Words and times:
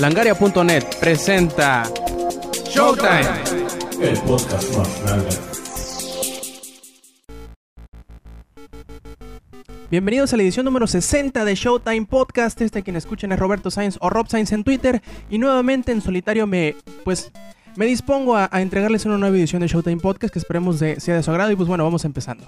Langaria.net 0.00 0.84
presenta 0.98 1.82
Showtime, 2.70 3.20
el 4.00 4.18
podcast 4.20 4.74
más 4.74 5.02
grande. 5.02 5.28
Bienvenidos 9.90 10.32
a 10.32 10.38
la 10.38 10.42
edición 10.42 10.64
número 10.64 10.86
60 10.86 11.44
de 11.44 11.54
Showtime 11.54 12.06
Podcast. 12.06 12.58
Este 12.62 12.82
quien 12.82 12.96
escuchen 12.96 13.30
es 13.32 13.38
Roberto 13.38 13.70
Sainz 13.70 13.98
o 14.00 14.08
Rob 14.08 14.26
Sainz 14.28 14.52
en 14.52 14.64
Twitter. 14.64 15.02
Y 15.28 15.36
nuevamente 15.36 15.92
en 15.92 16.00
solitario 16.00 16.46
me, 16.46 16.76
pues, 17.04 17.30
me 17.76 17.84
dispongo 17.84 18.36
a, 18.36 18.48
a 18.50 18.62
entregarles 18.62 19.04
una 19.04 19.18
nueva 19.18 19.36
edición 19.36 19.60
de 19.60 19.68
Showtime 19.68 20.00
Podcast 20.00 20.32
que 20.32 20.38
esperemos 20.38 20.80
de, 20.80 20.98
sea 20.98 21.16
de 21.16 21.22
su 21.22 21.30
agrado. 21.30 21.50
Y 21.50 21.56
pues 21.56 21.68
bueno, 21.68 21.84
vamos 21.84 22.06
empezando. 22.06 22.46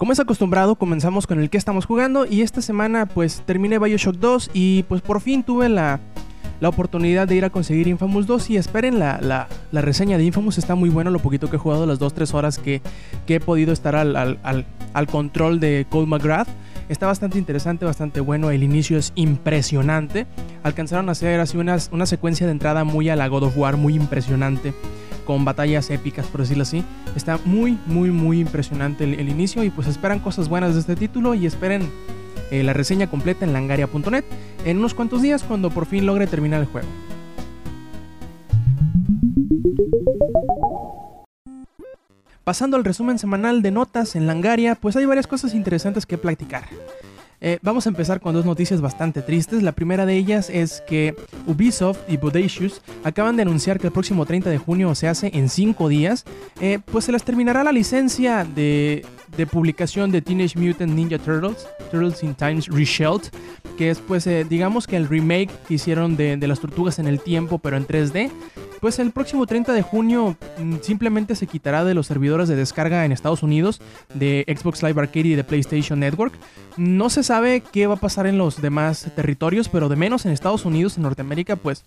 Como 0.00 0.14
es 0.14 0.18
acostumbrado, 0.18 0.76
comenzamos 0.76 1.26
con 1.26 1.40
el 1.40 1.50
que 1.50 1.58
estamos 1.58 1.84
jugando 1.84 2.24
y 2.24 2.40
esta 2.40 2.62
semana 2.62 3.04
pues 3.04 3.42
terminé 3.44 3.78
Bioshock 3.78 4.16
2 4.16 4.50
y 4.54 4.84
pues 4.84 5.02
por 5.02 5.20
fin 5.20 5.42
tuve 5.42 5.68
la, 5.68 6.00
la 6.58 6.70
oportunidad 6.70 7.28
de 7.28 7.34
ir 7.34 7.44
a 7.44 7.50
conseguir 7.50 7.86
Infamous 7.86 8.26
2 8.26 8.48
y 8.48 8.56
esperen 8.56 8.98
la, 8.98 9.20
la, 9.20 9.46
la, 9.72 9.82
reseña 9.82 10.16
de 10.16 10.24
Infamous, 10.24 10.56
está 10.56 10.74
muy 10.74 10.88
bueno 10.88 11.10
lo 11.10 11.18
poquito 11.18 11.50
que 11.50 11.56
he 11.56 11.58
jugado, 11.58 11.84
las 11.84 12.00
2-3 12.00 12.32
horas 12.32 12.56
que, 12.56 12.80
que, 13.26 13.34
he 13.34 13.40
podido 13.40 13.74
estar 13.74 13.94
al, 13.94 14.16
al, 14.16 14.38
al, 14.94 15.06
control 15.06 15.60
de 15.60 15.86
Cole 15.90 16.06
McGrath. 16.06 16.48
Está 16.88 17.06
bastante 17.06 17.36
interesante, 17.36 17.84
bastante 17.84 18.20
bueno, 18.20 18.50
el 18.50 18.62
inicio 18.62 18.96
es 18.96 19.12
impresionante. 19.16 20.26
Alcanzaron 20.62 21.10
a 21.10 21.12
hacer 21.12 21.38
así 21.40 21.58
una, 21.58 21.76
una 21.92 22.06
secuencia 22.06 22.46
de 22.46 22.52
entrada 22.52 22.84
muy 22.84 23.10
a 23.10 23.16
la 23.16 23.28
God 23.28 23.52
muy 23.76 23.96
impresionante 23.96 24.72
con 25.24 25.44
batallas 25.44 25.90
épicas, 25.90 26.26
por 26.26 26.40
decirlo 26.40 26.62
así. 26.62 26.84
Está 27.16 27.38
muy, 27.44 27.78
muy, 27.86 28.10
muy 28.10 28.40
impresionante 28.40 29.04
el, 29.04 29.14
el 29.14 29.28
inicio 29.28 29.64
y 29.64 29.70
pues 29.70 29.88
esperan 29.88 30.20
cosas 30.20 30.48
buenas 30.48 30.74
de 30.74 30.80
este 30.80 30.96
título 30.96 31.34
y 31.34 31.46
esperen 31.46 31.88
eh, 32.50 32.64
la 32.64 32.72
reseña 32.72 33.08
completa 33.08 33.44
en 33.44 33.52
langaria.net 33.52 34.24
en 34.64 34.78
unos 34.78 34.94
cuantos 34.94 35.22
días 35.22 35.44
cuando 35.44 35.70
por 35.70 35.86
fin 35.86 36.04
logre 36.04 36.26
terminar 36.26 36.60
el 36.60 36.66
juego. 36.66 36.88
Pasando 42.42 42.76
al 42.76 42.84
resumen 42.84 43.18
semanal 43.18 43.62
de 43.62 43.70
notas 43.70 44.16
en 44.16 44.26
Langaria, 44.26 44.74
pues 44.74 44.96
hay 44.96 45.04
varias 45.04 45.28
cosas 45.28 45.54
interesantes 45.54 46.04
que 46.04 46.18
platicar. 46.18 46.64
Eh, 47.42 47.58
vamos 47.62 47.86
a 47.86 47.88
empezar 47.88 48.20
con 48.20 48.34
dos 48.34 48.44
noticias 48.44 48.80
bastante 48.80 49.22
tristes. 49.22 49.62
La 49.62 49.72
primera 49.72 50.04
de 50.04 50.16
ellas 50.16 50.50
es 50.50 50.82
que 50.86 51.14
Ubisoft 51.46 51.98
y 52.08 52.16
Bodacious 52.18 52.82
acaban 53.02 53.36
de 53.36 53.42
anunciar 53.42 53.78
que 53.78 53.86
el 53.86 53.92
próximo 53.92 54.26
30 54.26 54.50
de 54.50 54.58
junio, 54.58 54.94
se 54.94 55.08
hace 55.08 55.30
en 55.32 55.48
5 55.48 55.88
días, 55.88 56.24
eh, 56.60 56.80
pues 56.84 57.06
se 57.06 57.12
les 57.12 57.22
terminará 57.22 57.64
la 57.64 57.72
licencia 57.72 58.44
de, 58.44 59.06
publicación 59.50 60.10
de 60.10 60.20
Teenage 60.20 60.58
Mutant 60.58 60.92
Ninja 60.92 61.18
Turtles, 61.18 61.66
Turtles 61.90 62.22
in 62.22 62.34
Times 62.34 62.66
Reshelled, 62.66 63.22
que 63.78 63.90
es 63.90 63.98
pues 63.98 64.26
eh, 64.26 64.44
digamos 64.48 64.86
que 64.86 64.96
el 64.96 65.08
remake 65.08 65.50
que 65.66 65.74
hicieron 65.74 66.16
de, 66.16 66.36
de 66.36 66.46
las 66.46 66.60
tortugas 66.60 66.98
en 66.98 67.06
el 67.06 67.20
tiempo, 67.20 67.58
pero 67.58 67.78
en 67.78 67.86
3D. 67.86 68.30
Pues 68.80 68.98
el 68.98 69.10
próximo 69.10 69.46
30 69.46 69.74
de 69.74 69.82
junio 69.82 70.36
mm, 70.58 70.76
simplemente 70.80 71.34
se 71.34 71.46
quitará 71.46 71.84
de 71.84 71.92
los 71.92 72.06
servidores 72.06 72.48
de 72.48 72.56
descarga 72.56 73.04
en 73.04 73.12
Estados 73.12 73.42
Unidos 73.42 73.80
de 74.14 74.44
Xbox 74.48 74.82
Live 74.82 75.00
Arcade 75.00 75.28
y 75.28 75.34
de 75.34 75.44
PlayStation 75.44 76.00
Network. 76.00 76.32
No 76.78 77.10
se 77.10 77.22
sabe 77.22 77.62
qué 77.72 77.86
va 77.86 77.94
a 77.94 77.98
pasar 77.98 78.26
en 78.26 78.38
los 78.38 78.62
demás 78.62 79.10
territorios, 79.14 79.68
pero 79.68 79.90
de 79.90 79.96
menos 79.96 80.24
en 80.24 80.32
Estados 80.32 80.64
Unidos, 80.64 80.96
en 80.96 81.02
Norteamérica, 81.02 81.56
pues 81.56 81.84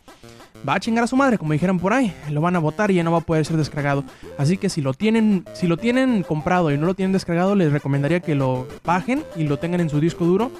va 0.67 0.75
a 0.75 0.79
chingar 0.79 1.03
a 1.03 1.07
su 1.07 1.15
madre, 1.15 1.39
como 1.39 1.53
dijeron 1.53 1.79
por 1.79 1.93
ahí. 1.93 2.13
Lo 2.29 2.41
van 2.41 2.55
a 2.55 2.59
votar 2.59 2.91
y 2.91 2.95
ya 2.95 3.03
no 3.03 3.11
va 3.11 3.19
a 3.19 3.21
poder 3.21 3.43
ser 3.45 3.57
descargado. 3.57 4.03
Así 4.37 4.57
que 4.57 4.69
si 4.69 4.81
lo 4.81 4.93
tienen, 4.93 5.45
si 5.53 5.65
lo 5.65 5.77
tienen 5.77 6.21
comprado 6.21 6.71
y 6.71 6.77
no 6.77 6.85
lo 6.85 6.93
tienen 6.93 7.11
descargado, 7.11 7.55
les 7.55 7.71
recomendaría 7.71 8.19
que 8.19 8.35
lo 8.35 8.67
bajen 8.85 9.23
y 9.35 9.43
lo 9.43 9.57
tengan 9.57 9.81
en 9.81 9.89
su 9.89 9.99
disco 9.99 10.25
duro 10.25 10.51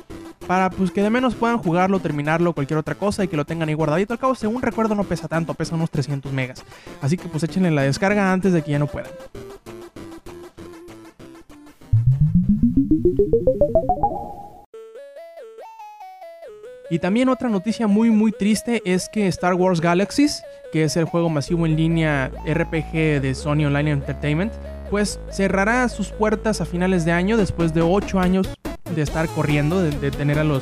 para 0.47 0.69
pues 0.69 0.91
que 0.91 1.01
de 1.01 1.09
menos 1.09 1.35
puedan 1.35 1.57
jugarlo, 1.57 1.99
terminarlo, 1.99 2.53
cualquier 2.53 2.79
otra 2.79 2.95
cosa 2.95 3.23
y 3.23 3.27
que 3.27 3.37
lo 3.37 3.45
tengan 3.45 3.69
ahí 3.69 3.75
guardadito. 3.75 4.13
Al 4.13 4.19
cabo, 4.19 4.35
según 4.35 4.61
recuerdo, 4.61 4.95
no 4.95 5.03
pesa 5.03 5.27
tanto, 5.27 5.53
pesa 5.53 5.75
unos 5.75 5.89
300 5.91 6.31
megas. 6.31 6.63
Así 7.01 7.17
que 7.17 7.27
pues 7.27 7.43
échenle 7.43 7.71
la 7.71 7.83
descarga 7.83 8.31
antes 8.31 8.53
de 8.53 8.61
que 8.61 8.71
ya 8.71 8.79
no 8.79 8.87
puedan. 8.87 9.11
Y 16.89 16.99
también 16.99 17.27
otra 17.29 17.49
noticia 17.49 17.87
muy 17.87 18.11
muy 18.11 18.31
triste 18.31 18.83
es 18.85 19.09
que 19.09 19.27
Star 19.27 19.55
Wars 19.55 19.81
Galaxies, 19.81 20.43
que 20.71 20.83
es 20.83 20.95
el 20.95 21.05
juego 21.05 21.27
masivo 21.27 21.65
en 21.65 21.75
línea 21.75 22.31
RPG 22.45 23.19
de 23.19 23.33
Sony 23.33 23.65
Online 23.65 23.91
Entertainment, 23.91 24.53
pues 24.91 25.19
cerrará 25.31 25.89
sus 25.89 26.09
puertas 26.09 26.61
a 26.61 26.65
finales 26.65 27.03
de 27.03 27.11
año 27.11 27.35
después 27.35 27.73
de 27.73 27.81
8 27.81 28.19
años 28.19 28.47
de 28.93 29.01
estar 29.01 29.27
corriendo, 29.29 29.81
de, 29.81 30.11
tener 30.11 30.39
a 30.39 30.43
los, 30.43 30.61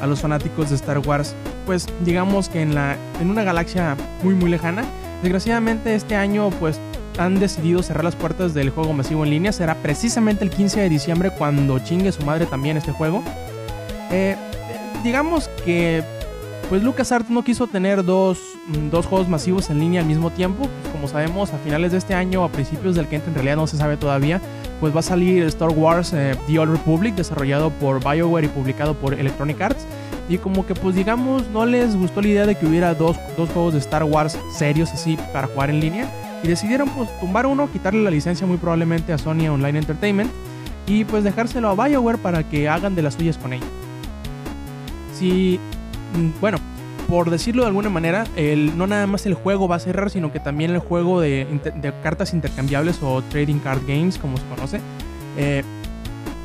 a 0.00 0.06
los 0.06 0.20
fanáticos 0.20 0.70
de 0.70 0.76
Star 0.76 0.98
Wars, 0.98 1.34
pues 1.66 1.86
digamos 2.04 2.48
que 2.48 2.62
en, 2.62 2.74
la, 2.74 2.96
en 3.20 3.30
una 3.30 3.42
galaxia 3.42 3.96
muy 4.22 4.34
muy 4.34 4.50
lejana. 4.50 4.84
Desgraciadamente 5.22 5.94
este 5.94 6.16
año 6.16 6.50
pues 6.58 6.80
han 7.18 7.38
decidido 7.38 7.82
cerrar 7.82 8.04
las 8.04 8.16
puertas 8.16 8.54
del 8.54 8.70
juego 8.70 8.92
masivo 8.92 9.24
en 9.24 9.30
línea. 9.30 9.52
Será 9.52 9.74
precisamente 9.76 10.44
el 10.44 10.50
15 10.50 10.80
de 10.80 10.88
diciembre 10.88 11.30
cuando 11.36 11.78
chingue 11.78 12.12
su 12.12 12.24
madre 12.24 12.46
también 12.46 12.76
este 12.76 12.92
juego. 12.92 13.22
Eh, 14.10 14.36
digamos 15.04 15.48
que 15.64 16.02
pues 16.68 16.82
LucasArts 16.82 17.28
no 17.28 17.44
quiso 17.44 17.66
tener 17.66 18.02
dos, 18.02 18.38
dos, 18.90 19.04
juegos 19.04 19.28
masivos 19.28 19.68
en 19.68 19.78
línea 19.78 20.00
al 20.00 20.06
mismo 20.06 20.30
tiempo. 20.30 20.66
Pues 20.82 20.92
como 20.92 21.06
sabemos, 21.06 21.52
a 21.52 21.58
finales 21.58 21.92
de 21.92 21.98
este 21.98 22.14
año 22.14 22.42
o 22.42 22.44
a 22.44 22.48
principios 22.48 22.94
del 22.94 23.08
que 23.08 23.16
en 23.16 23.34
realidad 23.34 23.56
no 23.56 23.66
se 23.66 23.76
sabe 23.76 23.98
todavía, 23.98 24.40
pues 24.82 24.92
va 24.92 24.98
a 24.98 25.04
salir 25.04 25.44
Star 25.44 25.68
Wars 25.68 26.12
eh, 26.12 26.34
The 26.48 26.58
Old 26.58 26.72
Republic, 26.72 27.14
desarrollado 27.14 27.70
por 27.70 28.02
BioWare 28.02 28.46
y 28.46 28.48
publicado 28.48 28.94
por 28.94 29.14
Electronic 29.14 29.60
Arts. 29.60 29.86
Y 30.28 30.38
como 30.38 30.66
que 30.66 30.74
pues 30.74 30.96
digamos 30.96 31.46
no 31.50 31.64
les 31.64 31.94
gustó 31.94 32.20
la 32.20 32.26
idea 32.26 32.46
de 32.46 32.56
que 32.56 32.66
hubiera 32.66 32.92
dos, 32.92 33.16
dos 33.36 33.48
juegos 33.50 33.74
de 33.74 33.78
Star 33.78 34.02
Wars 34.02 34.36
serios 34.50 34.90
así 34.90 35.16
para 35.32 35.46
jugar 35.46 35.70
en 35.70 35.78
línea. 35.78 36.10
Y 36.42 36.48
decidieron 36.48 36.88
pues 36.88 37.08
tumbar 37.20 37.46
uno, 37.46 37.70
quitarle 37.70 38.02
la 38.02 38.10
licencia 38.10 38.44
muy 38.44 38.56
probablemente 38.56 39.12
a 39.12 39.18
Sony 39.18 39.46
Online 39.48 39.78
Entertainment. 39.78 40.32
Y 40.88 41.04
pues 41.04 41.22
dejárselo 41.22 41.68
a 41.68 41.86
BioWare 41.86 42.18
para 42.18 42.42
que 42.42 42.68
hagan 42.68 42.96
de 42.96 43.02
las 43.02 43.14
suyas 43.14 43.38
con 43.38 43.52
ello. 43.52 43.66
Si, 45.16 45.60
bueno, 46.40 46.58
por 47.08 47.30
decirlo 47.30 47.62
de 47.62 47.68
alguna 47.68 47.90
manera, 47.90 48.24
el, 48.36 48.76
no 48.76 48.86
nada 48.86 49.06
más 49.06 49.26
el 49.26 49.34
juego 49.34 49.68
va 49.68 49.76
a 49.76 49.80
cerrar, 49.80 50.10
sino 50.10 50.32
que 50.32 50.40
también 50.40 50.70
el 50.70 50.78
juego 50.78 51.20
de, 51.20 51.46
cartas 52.02 52.32
intercambiables 52.32 52.98
o 53.02 53.22
trading 53.22 53.58
card 53.58 53.82
games, 53.86 54.18
como 54.18 54.36
se 54.36 54.44
conoce, 54.44 54.80
eh, 55.36 55.62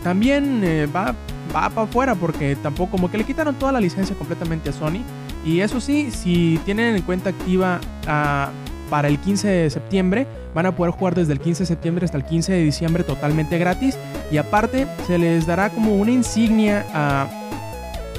también 0.03 0.61
eh, 0.63 0.87
va, 0.87 1.15
va 1.55 1.69
para 1.69 1.83
afuera 1.83 2.15
porque 2.15 2.55
tampoco, 2.55 2.91
como 2.91 3.11
que 3.11 3.17
le 3.17 3.23
quitaron 3.23 3.55
toda 3.55 3.71
la 3.71 3.81
licencia 3.81 4.15
completamente 4.15 4.69
a 4.69 4.73
Sony. 4.73 5.01
Y 5.45 5.61
eso 5.61 5.79
sí, 5.79 6.11
si 6.11 6.59
tienen 6.65 6.95
en 6.95 7.01
cuenta 7.03 7.29
activa 7.29 7.79
a, 8.05 8.49
para 8.89 9.07
el 9.07 9.19
15 9.19 9.47
de 9.47 9.69
septiembre, 9.69 10.27
van 10.53 10.65
a 10.65 10.75
poder 10.75 10.93
jugar 10.93 11.15
desde 11.15 11.33
el 11.33 11.39
15 11.39 11.63
de 11.63 11.67
septiembre 11.67 12.05
hasta 12.05 12.17
el 12.17 12.25
15 12.25 12.53
de 12.53 12.63
diciembre 12.63 13.03
totalmente 13.03 13.57
gratis. 13.57 13.97
Y 14.31 14.37
aparte, 14.37 14.87
se 15.05 15.17
les 15.17 15.45
dará 15.45 15.69
como 15.69 15.95
una 15.95 16.11
insignia 16.11 16.85
a 16.93 17.27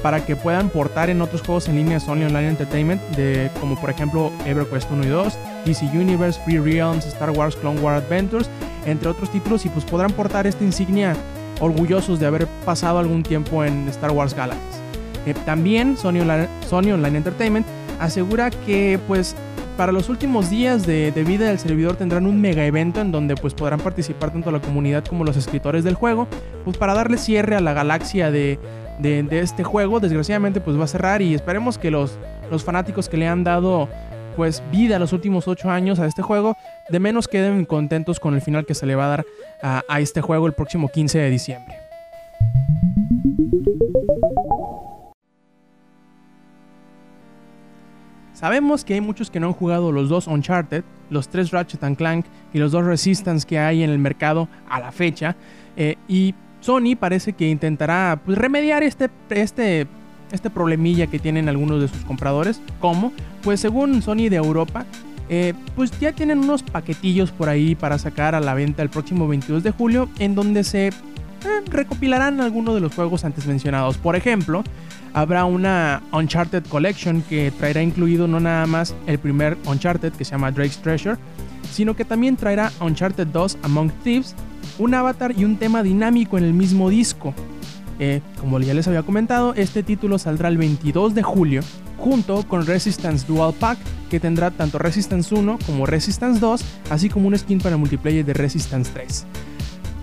para 0.01 0.25
que 0.25 0.35
puedan 0.35 0.69
portar 0.69 1.09
en 1.09 1.21
otros 1.21 1.41
juegos 1.41 1.67
en 1.67 1.75
línea 1.75 1.99
Sony 1.99 2.25
Online 2.25 2.49
Entertainment, 2.49 3.01
de, 3.15 3.49
como 3.59 3.79
por 3.79 3.89
ejemplo 3.89 4.31
EverQuest 4.45 4.89
1 4.91 5.03
y 5.03 5.07
2, 5.07 5.37
DC 5.65 5.85
Universe, 5.87 6.39
Free 6.45 6.59
Realms, 6.59 7.05
Star 7.05 7.31
Wars 7.31 7.55
Clone 7.55 7.79
War 7.81 7.95
Adventures, 7.95 8.49
entre 8.85 9.09
otros 9.09 9.31
títulos, 9.31 9.65
y 9.65 9.69
pues 9.69 9.85
podrán 9.85 10.11
portar 10.11 10.47
esta 10.47 10.63
insignia 10.63 11.15
orgullosos 11.59 12.19
de 12.19 12.25
haber 12.25 12.47
pasado 12.65 12.99
algún 12.99 13.23
tiempo 13.23 13.63
en 13.63 13.87
Star 13.89 14.11
Wars 14.11 14.33
Galaxies. 14.33 14.81
Eh, 15.25 15.33
también 15.45 15.97
Sony 15.97 16.21
Online, 16.21 16.47
Sony 16.69 16.91
Online 16.93 17.17
Entertainment 17.17 17.67
asegura 17.99 18.49
que 18.49 18.99
pues 19.07 19.35
para 19.75 19.91
los 19.91 20.09
últimos 20.09 20.49
días 20.49 20.85
de, 20.85 21.11
de, 21.11 21.23
vida 21.23 21.47
del 21.47 21.59
servidor 21.59 21.95
tendrán 21.95 22.25
un 22.25 22.39
mega 22.41 22.65
evento 22.65 22.99
en 22.99 23.11
donde 23.11 23.35
pues 23.35 23.53
podrán 23.53 23.79
participar 23.79 24.31
tanto 24.31 24.51
la 24.51 24.59
comunidad 24.59 25.05
como 25.05 25.23
los 25.23 25.37
escritores 25.37 25.83
del 25.83 25.95
juego, 25.95 26.27
pues 26.65 26.77
para 26.77 26.93
darle 26.93 27.17
cierre 27.17 27.55
a 27.55 27.61
la 27.61 27.73
galaxia 27.73 28.29
de, 28.29 28.59
de, 28.99 29.25
este 29.31 29.63
juego. 29.63 29.99
Desgraciadamente 29.99 30.61
pues 30.61 30.79
va 30.79 30.83
a 30.83 30.87
cerrar 30.87 31.21
y 31.21 31.33
esperemos 31.33 31.77
que 31.77 31.91
los, 31.91 32.17
los 32.51 32.63
fanáticos 32.63 33.09
que 33.09 33.17
le 33.17 33.27
han 33.27 33.43
dado 33.43 33.89
pues 34.35 34.63
vida 34.71 34.99
los 34.99 35.11
últimos 35.11 35.47
8 35.47 35.69
años 35.69 35.99
a 35.99 36.05
este 36.05 36.21
juego, 36.21 36.55
de 36.89 36.99
menos 36.99 37.27
queden 37.27 37.65
contentos 37.65 38.19
con 38.19 38.35
el 38.35 38.41
final 38.41 38.65
que 38.65 38.73
se 38.73 38.85
le 38.85 38.95
va 38.95 39.05
a 39.05 39.09
dar 39.09 39.25
a, 39.61 39.83
a 39.89 39.99
este 39.99 40.21
juego 40.21 40.47
el 40.47 40.53
próximo 40.53 40.87
15 40.87 41.19
de 41.19 41.29
diciembre. 41.29 41.75
Sabemos 48.39 48.85
que 48.85 48.93
hay 48.93 49.01
muchos 49.01 49.29
que 49.29 49.41
no 49.41 49.47
han 49.47 49.53
jugado 49.53 49.91
los 49.91 50.07
dos 50.07 50.25
Uncharted, 50.27 50.85
los 51.09 51.27
tres 51.27 51.51
Ratchet 51.51 51.83
and 51.83 51.97
Clank 51.97 52.25
y 52.53 52.59
los 52.59 52.71
dos 52.71 52.85
Resistance 52.85 53.45
que 53.45 53.59
hay 53.59 53.83
en 53.83 53.89
el 53.89 53.99
mercado 53.99 54.47
a 54.69 54.79
la 54.79 54.93
fecha. 54.93 55.35
Eh, 55.75 55.97
y 56.07 56.33
Sony 56.61 56.95
parece 56.99 57.33
que 57.33 57.49
intentará 57.49 58.19
pues, 58.25 58.37
remediar 58.37 58.83
este, 58.83 59.09
este, 59.29 59.87
este 60.31 60.49
problemilla 60.49 61.07
que 61.07 61.19
tienen 61.19 61.49
algunos 61.49 61.81
de 61.81 61.87
sus 61.87 62.03
compradores. 62.05 62.61
¿Cómo? 62.79 63.11
Pues 63.43 63.59
según 63.59 64.01
Sony 64.01 64.29
de 64.29 64.35
Europa, 64.35 64.85
eh, 65.29 65.53
pues 65.75 65.91
ya 65.99 66.11
tienen 66.11 66.39
unos 66.39 66.63
paquetillos 66.63 67.31
por 67.31 67.49
ahí 67.49 67.75
para 67.75 67.99
sacar 67.99 68.33
a 68.33 68.39
la 68.39 68.55
venta 68.55 68.81
el 68.81 68.89
próximo 68.89 69.27
22 69.27 69.61
de 69.61 69.71
julio 69.71 70.09
en 70.17 70.33
donde 70.33 70.63
se 70.63 70.87
eh, 70.87 70.93
recopilarán 71.67 72.41
algunos 72.41 72.73
de 72.73 72.81
los 72.81 72.93
juegos 72.93 73.23
antes 73.23 73.45
mencionados. 73.45 73.97
Por 73.97 74.15
ejemplo, 74.15 74.63
habrá 75.13 75.45
una 75.45 76.01
Uncharted 76.11 76.63
Collection 76.65 77.21
que 77.21 77.51
traerá 77.51 77.83
incluido 77.83 78.27
no 78.27 78.39
nada 78.39 78.65
más 78.65 78.95
el 79.05 79.19
primer 79.19 79.57
Uncharted 79.65 80.13
que 80.13 80.25
se 80.25 80.31
llama 80.31 80.51
Drake's 80.51 80.79
Treasure, 80.79 81.17
sino 81.71 81.95
que 81.95 82.05
también 82.05 82.35
traerá 82.35 82.71
Uncharted 82.81 83.27
2 83.27 83.59
Among 83.63 83.91
Thieves, 84.03 84.35
un 84.77 84.93
avatar 84.93 85.33
y 85.37 85.45
un 85.45 85.57
tema 85.57 85.83
dinámico 85.83 86.37
en 86.37 86.43
el 86.43 86.53
mismo 86.53 86.89
disco. 86.89 87.33
Eh, 87.99 88.21
como 88.39 88.59
ya 88.59 88.73
les 88.73 88.87
había 88.87 89.03
comentado, 89.03 89.53
este 89.55 89.83
título 89.83 90.19
saldrá 90.19 90.47
el 90.47 90.57
22 90.57 91.15
de 91.15 91.23
julio 91.23 91.61
junto 91.97 92.47
con 92.47 92.65
Resistance 92.65 93.27
Dual 93.27 93.53
Pack 93.53 93.77
que 94.09 94.19
tendrá 94.19 94.51
tanto 94.51 94.79
Resistance 94.79 95.33
1 95.35 95.59
como 95.65 95.85
Resistance 95.85 96.39
2, 96.39 96.63
así 96.89 97.09
como 97.09 97.27
un 97.27 97.37
skin 97.37 97.59
para 97.59 97.77
multiplayer 97.77 98.25
de 98.25 98.33
Resistance 98.33 98.91
3. 98.93 99.25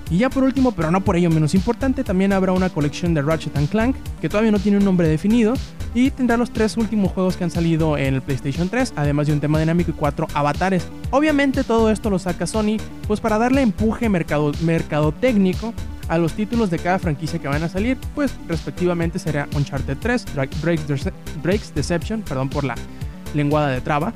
Y 0.09 0.19
ya 0.19 0.31
por 0.31 0.45
último, 0.45 0.73
pero 0.73 0.91
no 0.91 1.01
por 1.01 1.17
ello 1.17 1.31
menos 1.31 1.55
importante, 1.55 2.05
también 2.05 2.33
habrá 2.33 2.53
una 2.53 2.69
colección 2.69 3.13
de 3.13 3.23
Ratchet 3.23 3.53
Clank, 3.69 3.97
que 4.21 4.29
todavía 4.29 4.53
no 4.53 4.61
tiene 4.61 4.79
un 4.79 4.85
nombre 4.85 5.09
definido, 5.09 5.55
y 5.95 6.11
tendrá 6.11 6.37
los 6.37 6.53
tres 6.53 6.77
últimos 6.77 7.11
juegos 7.11 7.37
que 7.37 7.45
han 7.45 7.51
salido 7.51 7.99
en 7.99 8.15
el 8.15 8.23
PlayStation 8.23 8.69
3, 8.69 8.93
además 8.97 9.27
de 9.27 9.33
un 9.33 9.41
tema 9.41 9.59
dinámico 9.59 9.91
y 9.91 9.95
cuatro 9.95 10.29
avatares. 10.35 10.87
Obviamente 11.11 11.65
todo 11.65 11.91
esto 11.91 12.09
lo 12.11 12.19
saca 12.19 12.47
Sony, 12.47 12.77
pues 13.09 13.21
para 13.21 13.39
darle 13.39 13.63
empuje 13.63 14.09
mercado, 14.09 15.13
técnico 15.13 15.75
a 16.09 16.19
los 16.19 16.35
títulos 16.35 16.71
de 16.71 16.79
cada 16.79 17.01
franquicia 17.01 17.41
que 17.41 17.49
van 17.49 17.65
a 17.65 17.69
salir, 17.69 17.97
pues 18.15 18.33
respectivamente 18.47 19.19
será 19.19 19.49
Uncharted 19.57 19.97
3, 19.99 20.27
Drake's, 21.43 21.75
Deception, 21.75 22.23
perdón 22.23 22.49
por 22.49 22.63
la 22.63 22.77
lenguada 23.35 23.71
de 23.71 23.81
traba, 23.81 24.13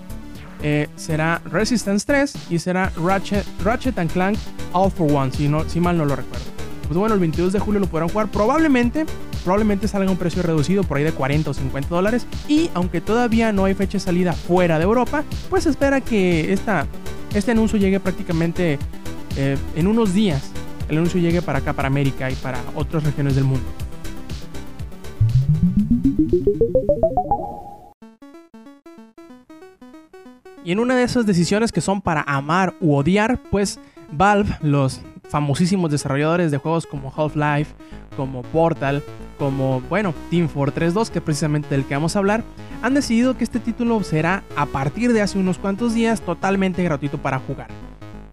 eh, 0.63 0.89
será 0.97 1.41
Resistance 1.45 2.05
3 2.07 2.35
y 2.51 2.59
será 2.59 2.93
Ratchet, 2.97 3.45
Ratchet 3.63 3.99
and 3.99 4.13
Clank 4.13 4.39
All 4.73 4.91
for 4.91 5.11
One, 5.11 5.33
si, 5.33 5.49
no, 5.49 5.69
si 5.69 5.81
mal 5.81 5.97
no 5.97 6.05
lo 6.05 6.17
recuerdo. 6.17 6.45
Pues 6.83 6.99
bueno, 6.99 7.15
el 7.15 7.21
22 7.21 7.53
de 7.53 7.61
julio 7.61 7.81
lo 7.81 7.87
podrán 7.87 8.09
jugar. 8.09 8.29
Probablemente, 8.29 9.07
probablemente 9.45 9.87
salga 9.87 10.09
a 10.09 10.11
un 10.11 10.19
precio 10.19 10.43
reducido 10.43 10.83
por 10.83 10.97
ahí 10.97 11.05
de 11.05 11.13
40 11.13 11.51
o 11.51 11.55
50 11.55 11.89
dólares. 11.89 12.27
Y 12.49 12.69
aunque 12.75 13.01
todavía 13.01 13.53
no 13.53 13.65
hay 13.65 13.75
fecha 13.75 13.93
de 13.93 14.01
salida 14.01 14.33
fuera 14.33 14.77
de 14.79 14.85
Europa, 14.85 15.23
pues 15.49 15.67
espera 15.67 16.01
que 16.01 16.53
esta, 16.53 16.87
este 17.33 17.53
anuncio 17.53 17.79
llegue 17.79 18.01
prácticamente 18.01 18.79
eh, 19.37 19.57
en 19.77 19.87
unos 19.87 20.15
días. 20.15 20.51
El 20.89 20.99
anuncio 20.99 21.21
llegue 21.21 21.43
para 21.43 21.61
acá, 21.61 21.75
para 21.75 21.87
América 21.87 22.29
y 22.29 22.35
para 22.35 22.59
otras 22.75 23.05
regiones 23.05 23.37
del 23.37 23.45
mundo. 23.45 23.67
Y 30.71 30.73
en 30.73 30.79
una 30.79 30.95
de 30.95 31.03
esas 31.03 31.27
decisiones 31.27 31.73
que 31.73 31.81
son 31.81 32.01
para 32.01 32.23
amar 32.23 32.77
u 32.81 32.95
odiar, 32.95 33.41
pues 33.51 33.81
Valve, 34.13 34.57
los 34.63 35.01
famosísimos 35.29 35.91
desarrolladores 35.91 36.53
de 36.53 36.59
juegos 36.59 36.87
como 36.87 37.13
Half-Life, 37.13 37.75
como 38.17 38.43
Portal, 38.43 39.03
como, 39.37 39.81
bueno, 39.89 40.15
Team 40.31 40.49
Fortress 40.49 40.95
2, 40.95 41.11
que 41.11 41.19
es 41.19 41.25
precisamente 41.25 41.71
del 41.71 41.85
que 41.85 41.95
vamos 41.95 42.15
a 42.15 42.21
hablar, 42.21 42.45
han 42.83 42.95
decidido 42.95 43.37
que 43.37 43.43
este 43.43 43.59
título 43.59 44.01
será 44.05 44.45
a 44.55 44.65
partir 44.65 45.13
de 45.13 45.23
hace 45.23 45.41
unos 45.41 45.59
cuantos 45.59 45.93
días 45.93 46.21
totalmente 46.21 46.85
gratuito 46.85 47.19
para 47.19 47.41
jugar. 47.41 47.67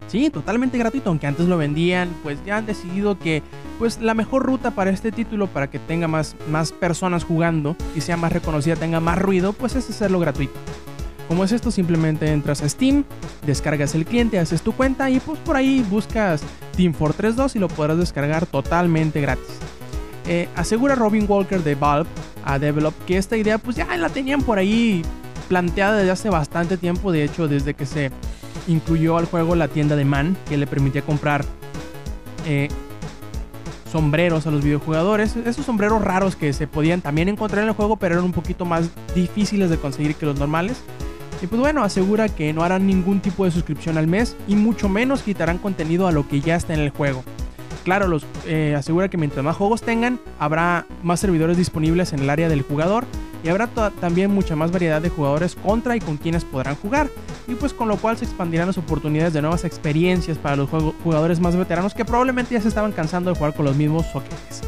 Sí, 0.06 0.30
totalmente 0.30 0.78
gratuito, 0.78 1.10
aunque 1.10 1.26
antes 1.26 1.48
lo 1.48 1.58
vendían, 1.58 2.08
pues 2.22 2.38
ya 2.46 2.58
han 2.58 2.66
decidido 2.66 3.18
que 3.18 3.42
pues 3.80 4.00
la 4.00 4.14
mejor 4.14 4.44
ruta 4.44 4.70
para 4.70 4.90
este 4.90 5.10
título 5.10 5.48
para 5.48 5.70
que 5.70 5.80
tenga 5.80 6.06
más, 6.06 6.36
más 6.48 6.70
personas 6.70 7.24
jugando 7.24 7.74
y 7.96 8.00
sea 8.00 8.16
más 8.16 8.32
reconocida, 8.32 8.76
tenga 8.76 9.00
más 9.00 9.18
ruido, 9.18 9.54
pues 9.54 9.74
es 9.74 9.90
hacerlo 9.90 10.20
gratuito. 10.20 10.54
¿Cómo 11.28 11.44
es 11.44 11.52
esto? 11.52 11.70
Simplemente 11.70 12.32
entras 12.32 12.62
a 12.62 12.68
Steam, 12.68 13.04
descargas 13.46 13.94
el 13.94 14.06
cliente, 14.06 14.38
haces 14.38 14.62
tu 14.62 14.72
cuenta 14.72 15.10
y 15.10 15.20
pues 15.20 15.38
por 15.40 15.56
ahí 15.56 15.84
buscas 15.90 16.42
Team 16.74 16.94
Fortress 16.94 17.36
2 17.36 17.56
y 17.56 17.58
lo 17.58 17.68
podrás 17.68 17.98
descargar 17.98 18.46
totalmente 18.46 19.20
gratis. 19.20 19.58
Eh, 20.26 20.48
asegura 20.56 20.94
Robin 20.94 21.26
Walker 21.28 21.62
de 21.62 21.74
Valve 21.74 22.08
a 22.44 22.58
Develop 22.58 22.94
que 23.06 23.18
esta 23.18 23.36
idea 23.36 23.58
pues 23.58 23.76
ya 23.76 23.94
la 23.98 24.08
tenían 24.08 24.40
por 24.40 24.58
ahí 24.58 25.02
planteada 25.48 25.98
desde 25.98 26.10
hace 26.10 26.30
bastante 26.30 26.78
tiempo, 26.78 27.12
de 27.12 27.24
hecho 27.24 27.46
desde 27.46 27.74
que 27.74 27.84
se 27.84 28.10
incluyó 28.66 29.18
al 29.18 29.26
juego 29.26 29.54
la 29.54 29.68
tienda 29.68 29.96
de 29.96 30.06
Man 30.06 30.34
que 30.48 30.56
le 30.56 30.66
permitía 30.66 31.02
comprar 31.02 31.44
eh, 32.46 32.68
sombreros 33.90 34.46
a 34.46 34.50
los 34.50 34.64
videojugadores, 34.64 35.36
esos 35.36 35.66
sombreros 35.66 36.02
raros 36.02 36.36
que 36.36 36.54
se 36.54 36.66
podían 36.66 37.02
también 37.02 37.28
encontrar 37.28 37.62
en 37.64 37.68
el 37.68 37.74
juego 37.74 37.96
pero 37.96 38.14
eran 38.14 38.24
un 38.24 38.32
poquito 38.32 38.64
más 38.64 38.88
difíciles 39.14 39.68
de 39.68 39.76
conseguir 39.76 40.14
que 40.14 40.24
los 40.24 40.38
normales. 40.38 40.78
Y 41.40 41.46
pues 41.46 41.60
bueno, 41.60 41.84
asegura 41.84 42.28
que 42.28 42.52
no 42.52 42.62
harán 42.62 42.86
ningún 42.86 43.20
tipo 43.20 43.44
de 43.44 43.50
suscripción 43.50 43.96
al 43.96 44.06
mes 44.06 44.36
y 44.48 44.56
mucho 44.56 44.88
menos 44.88 45.22
quitarán 45.22 45.58
contenido 45.58 46.06
a 46.08 46.12
lo 46.12 46.26
que 46.26 46.40
ya 46.40 46.56
está 46.56 46.74
en 46.74 46.80
el 46.80 46.90
juego. 46.90 47.22
Claro, 47.84 48.08
los, 48.08 48.26
eh, 48.46 48.74
asegura 48.76 49.08
que 49.08 49.16
mientras 49.16 49.44
más 49.44 49.56
juegos 49.56 49.82
tengan, 49.82 50.20
habrá 50.38 50.86
más 51.02 51.20
servidores 51.20 51.56
disponibles 51.56 52.12
en 52.12 52.20
el 52.20 52.30
área 52.30 52.48
del 52.48 52.62
jugador 52.62 53.04
y 53.42 53.48
habrá 53.48 53.68
también 54.00 54.32
mucha 54.32 54.56
más 54.56 54.72
variedad 54.72 55.00
de 55.00 55.10
jugadores 55.10 55.54
contra 55.54 55.96
y 55.96 56.00
con 56.00 56.16
quienes 56.16 56.44
podrán 56.44 56.74
jugar. 56.74 57.08
Y 57.46 57.54
pues 57.54 57.72
con 57.72 57.88
lo 57.88 57.96
cual 57.96 58.18
se 58.18 58.24
expandirán 58.24 58.66
las 58.66 58.78
oportunidades 58.78 59.32
de 59.32 59.40
nuevas 59.40 59.64
experiencias 59.64 60.36
para 60.36 60.56
los 60.56 60.68
jugadores 60.68 61.40
más 61.40 61.56
veteranos 61.56 61.94
que 61.94 62.04
probablemente 62.04 62.54
ya 62.54 62.60
se 62.60 62.68
estaban 62.68 62.92
cansando 62.92 63.30
de 63.30 63.38
jugar 63.38 63.54
con 63.54 63.64
los 63.64 63.76
mismos 63.76 64.06
soquetes. 64.12 64.62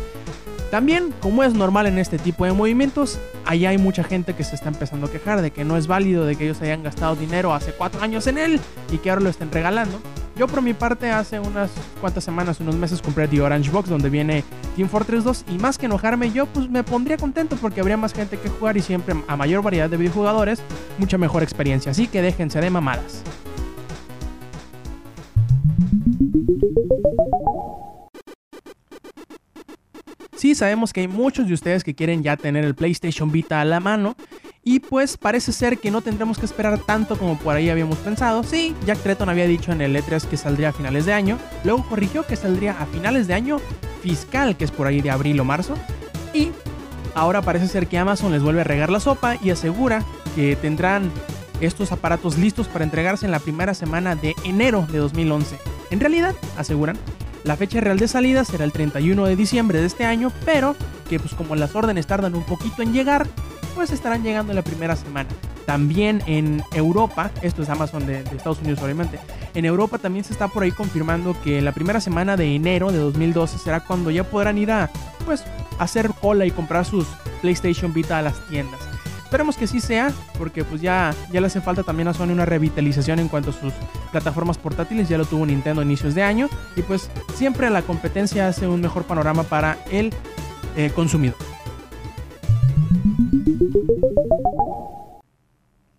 También, 0.71 1.13
como 1.21 1.43
es 1.43 1.53
normal 1.53 1.87
en 1.87 1.99
este 1.99 2.17
tipo 2.17 2.45
de 2.45 2.53
movimientos, 2.53 3.19
allá 3.45 3.71
hay 3.71 3.79
mucha 3.79 4.05
gente 4.05 4.35
que 4.35 4.45
se 4.45 4.55
está 4.55 4.69
empezando 4.69 5.09
a 5.09 5.11
quejar 5.11 5.43
de 5.43 5.51
que 5.51 5.65
no 5.65 5.77
es 5.77 5.89
válido, 5.89 6.25
de 6.25 6.37
que 6.37 6.45
ellos 6.45 6.63
hayan 6.63 6.85
gastado 6.85 7.17
dinero 7.17 7.53
hace 7.53 7.73
cuatro 7.73 8.01
años 8.03 8.29
en 8.29 8.39
él 8.39 8.61
y 8.93 8.99
que 8.99 9.11
ahora 9.11 9.23
lo 9.23 9.31
estén 9.31 9.51
regalando. 9.51 10.01
Yo 10.37 10.47
por 10.47 10.63
mi 10.63 10.73
parte 10.73 11.11
hace 11.11 11.41
unas 11.41 11.71
cuantas 12.01 12.23
semanas, 12.23 12.61
unos 12.61 12.77
meses 12.77 13.03
compré 13.03 13.27
The 13.27 13.43
Orange 13.43 13.71
Box 13.71 13.89
donde 13.89 14.09
viene 14.09 14.45
Team 14.77 14.89
Fortress 14.89 15.25
2 15.25 15.45
y 15.51 15.59
más 15.59 15.77
que 15.77 15.87
enojarme 15.87 16.31
yo 16.31 16.47
pues 16.47 16.71
me 16.71 16.85
pondría 16.85 17.17
contento 17.17 17.57
porque 17.57 17.81
habría 17.81 17.97
más 17.97 18.15
gente 18.15 18.39
que 18.39 18.49
jugar 18.49 18.77
y 18.77 18.81
siempre 18.81 19.17
a 19.27 19.37
mayor 19.37 19.63
variedad 19.63 19.91
de 19.91 19.97
videojugadores 19.97 20.63
mucha 20.99 21.19
mejor 21.19 21.43
experiencia. 21.43 21.91
Así 21.91 22.07
que 22.07 22.23
déjense 22.23 22.61
de 22.61 22.71
mamadas. 22.71 23.23
Sí, 30.41 30.55
sabemos 30.55 30.95
que 30.95 31.01
hay 31.01 31.07
muchos 31.07 31.49
de 31.49 31.53
ustedes 31.53 31.85
que 31.85 31.95
quieren 31.95 32.23
ya 32.23 32.35
tener 32.35 32.65
el 32.65 32.75
PlayStation 32.75 33.31
Vita 33.31 33.61
a 33.61 33.65
la 33.67 33.79
mano. 33.79 34.17
Y 34.65 34.81
pues 34.81 35.19
parece 35.19 35.53
ser 35.53 35.77
que 35.77 35.91
no 35.91 36.01
tendremos 36.01 36.39
que 36.39 36.47
esperar 36.47 36.79
tanto 36.79 37.19
como 37.19 37.39
por 37.39 37.55
ahí 37.55 37.69
habíamos 37.69 37.99
pensado. 37.99 38.43
Sí, 38.43 38.75
Jack 38.87 39.01
Tretton 39.01 39.29
había 39.29 39.47
dicho 39.47 39.71
en 39.71 39.83
el 39.83 39.95
E3 39.95 40.25
que 40.25 40.39
saldría 40.39 40.71
a 40.71 40.73
finales 40.73 41.05
de 41.05 41.13
año. 41.13 41.37
Luego 41.63 41.87
corrigió 41.87 42.27
que 42.27 42.37
saldría 42.37 42.73
a 42.81 42.87
finales 42.87 43.27
de 43.27 43.35
año 43.35 43.59
fiscal, 44.03 44.57
que 44.57 44.65
es 44.65 44.71
por 44.71 44.87
ahí 44.87 45.03
de 45.03 45.11
abril 45.11 45.39
o 45.41 45.45
marzo. 45.45 45.75
Y 46.33 46.53
ahora 47.15 47.43
parece 47.43 47.69
ser 47.69 47.87
que 47.87 47.99
Amazon 47.99 48.33
les 48.33 48.43
vuelve 48.43 48.63
a 48.63 48.65
regar 48.65 48.89
la 48.89 49.01
sopa 49.01 49.37
y 49.43 49.51
asegura 49.51 50.03
que 50.35 50.57
tendrán 50.57 51.13
estos 51.61 51.93
aparatos 51.93 52.39
listos 52.39 52.67
para 52.67 52.87
entregarse 52.87 53.27
en 53.27 53.33
la 53.33 53.41
primera 53.41 53.75
semana 53.75 54.17
de 54.17 54.35
enero 54.45 54.87
de 54.91 55.01
2011. 55.01 55.59
En 55.91 56.01
realidad, 56.01 56.35
aseguran, 56.57 56.97
la 57.45 57.57
fecha 57.57 57.81
real 57.81 57.99
de 57.99 58.09
salida 58.09 58.45
será 58.45 58.65
el 58.65 58.73
31 58.73 59.25
de 59.25 59.37
diciembre 59.37 59.81
de 59.81 59.87
este 59.87 60.05
año, 60.05 60.33
pero 60.45 60.77
que 61.09 61.19
pues 61.19 61.35
como 61.35 61.57
las 61.57 61.75
órdenes 61.75 62.07
tardan 62.07 62.35
un 62.35 62.45
poquito 62.45 62.83
en 62.83 62.93
llegar, 62.93 63.27
pues 63.75 63.91
estarán 63.91 64.23
llegando 64.23 64.53
en 64.53 64.57
la 64.57 64.63
primera 64.63 64.97
semana. 64.97 65.29
También 65.67 66.23
en 66.27 66.63
Europa, 66.73 67.31
esto 67.43 67.63
es 67.63 67.69
Amazon 67.69 68.07
de, 68.07 68.19
Estados 68.21 68.61
Unidos 68.61 68.83
obviamente, 68.83 69.19
en 69.55 69.65
Europa 69.65 69.99
también 69.99 70.25
se 70.25 70.33
está 70.33 70.49
por 70.49 70.63
ahí 70.63 70.73
confirmando 70.73 71.37
que 71.43 71.61
la 71.61 71.73
primera 71.73 72.01
semana 72.01 72.37
de 72.37 72.55
enero 72.55 72.93
de 72.93 72.99
2012 72.99 73.59
será 73.59 73.81
cuando 73.81 74.11
ya 74.11 74.25
podrán 74.25 74.59
ir 74.59 74.71
a 74.71 74.91
pues 75.25 75.45
hacer 75.79 76.11
cola 76.21 76.47
y 76.47 76.51
comprar 76.51 76.85
sus 76.85 77.07
PlayStation 77.41 77.93
Vita 77.93 78.19
a 78.19 78.23
las 78.23 78.47
tiendas. 78.49 78.90
Esperemos 79.31 79.57
que 79.57 79.69
sí 79.69 79.79
sea, 79.79 80.13
porque 80.39 80.65
pues 80.65 80.81
ya, 80.81 81.15
ya 81.31 81.41
le 81.41 81.47
hace 81.47 81.61
falta 81.61 81.85
también 81.85 82.09
a 82.09 82.13
Sony 82.13 82.31
una 82.33 82.47
revitalización 82.47 83.21
en 83.21 83.29
cuanto 83.29 83.51
a 83.51 83.53
sus 83.53 83.73
plataformas 84.11 84.59
portátiles, 84.59 85.09
ya 85.09 85.19
lo 85.19 85.25
tuvo 85.25 85.47
Nintendo 85.47 85.83
a 85.83 85.85
inicios 85.85 86.17
de 86.17 86.25
año, 86.25 86.49
y 86.75 86.83
pues 86.83 87.09
siempre 87.37 87.71
la 87.71 87.83
competencia 87.83 88.49
hace 88.49 88.67
un 88.67 88.81
mejor 88.81 89.05
panorama 89.05 89.45
para 89.45 89.79
el 89.93 90.13
eh, 90.77 90.91
consumidor. 90.93 91.37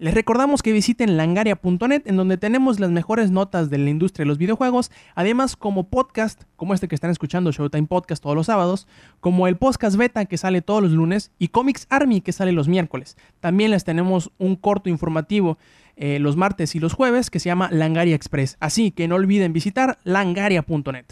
Les 0.01 0.15
recordamos 0.15 0.63
que 0.63 0.73
visiten 0.73 1.15
langaria.net 1.15 2.01
en 2.05 2.15
donde 2.15 2.37
tenemos 2.37 2.79
las 2.79 2.89
mejores 2.89 3.29
notas 3.29 3.69
de 3.69 3.77
la 3.77 3.91
industria 3.91 4.23
de 4.23 4.29
los 4.29 4.39
videojuegos, 4.39 4.89
además 5.13 5.55
como 5.55 5.89
podcast, 5.89 6.41
como 6.55 6.73
este 6.73 6.87
que 6.87 6.95
están 6.95 7.11
escuchando, 7.11 7.51
Showtime 7.51 7.85
Podcast 7.85 8.23
todos 8.23 8.35
los 8.35 8.47
sábados, 8.47 8.87
como 9.19 9.47
el 9.47 9.57
podcast 9.57 9.97
beta 9.97 10.25
que 10.25 10.39
sale 10.39 10.63
todos 10.63 10.81
los 10.81 10.91
lunes 10.91 11.29
y 11.37 11.49
Comics 11.49 11.85
Army 11.91 12.21
que 12.21 12.31
sale 12.31 12.51
los 12.51 12.67
miércoles. 12.67 13.15
También 13.41 13.69
les 13.69 13.83
tenemos 13.83 14.31
un 14.39 14.55
corto 14.55 14.89
informativo 14.89 15.59
eh, 15.95 16.17
los 16.17 16.35
martes 16.35 16.73
y 16.73 16.79
los 16.79 16.93
jueves 16.93 17.29
que 17.29 17.39
se 17.39 17.49
llama 17.49 17.69
Langaria 17.71 18.15
Express, 18.15 18.57
así 18.59 18.89
que 18.89 19.07
no 19.07 19.13
olviden 19.13 19.53
visitar 19.53 19.99
langaria.net. 20.03 21.05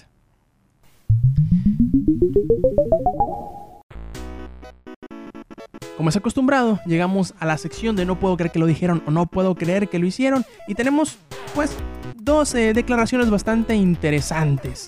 Como 5.99 6.07
es 6.07 6.15
acostumbrado, 6.15 6.79
llegamos 6.85 7.33
a 7.41 7.45
la 7.45 7.57
sección 7.57 7.97
de 7.97 8.05
no 8.05 8.17
puedo 8.17 8.37
creer 8.37 8.53
que 8.53 8.59
lo 8.59 8.67
dijeron 8.67 9.03
o 9.05 9.11
no 9.11 9.25
puedo 9.25 9.55
creer 9.55 9.89
que 9.89 9.99
lo 9.99 10.05
hicieron 10.05 10.45
y 10.65 10.73
tenemos 10.73 11.17
pues 11.53 11.75
dos 12.15 12.53
declaraciones 12.53 13.29
bastante 13.29 13.75
interesantes. 13.75 14.87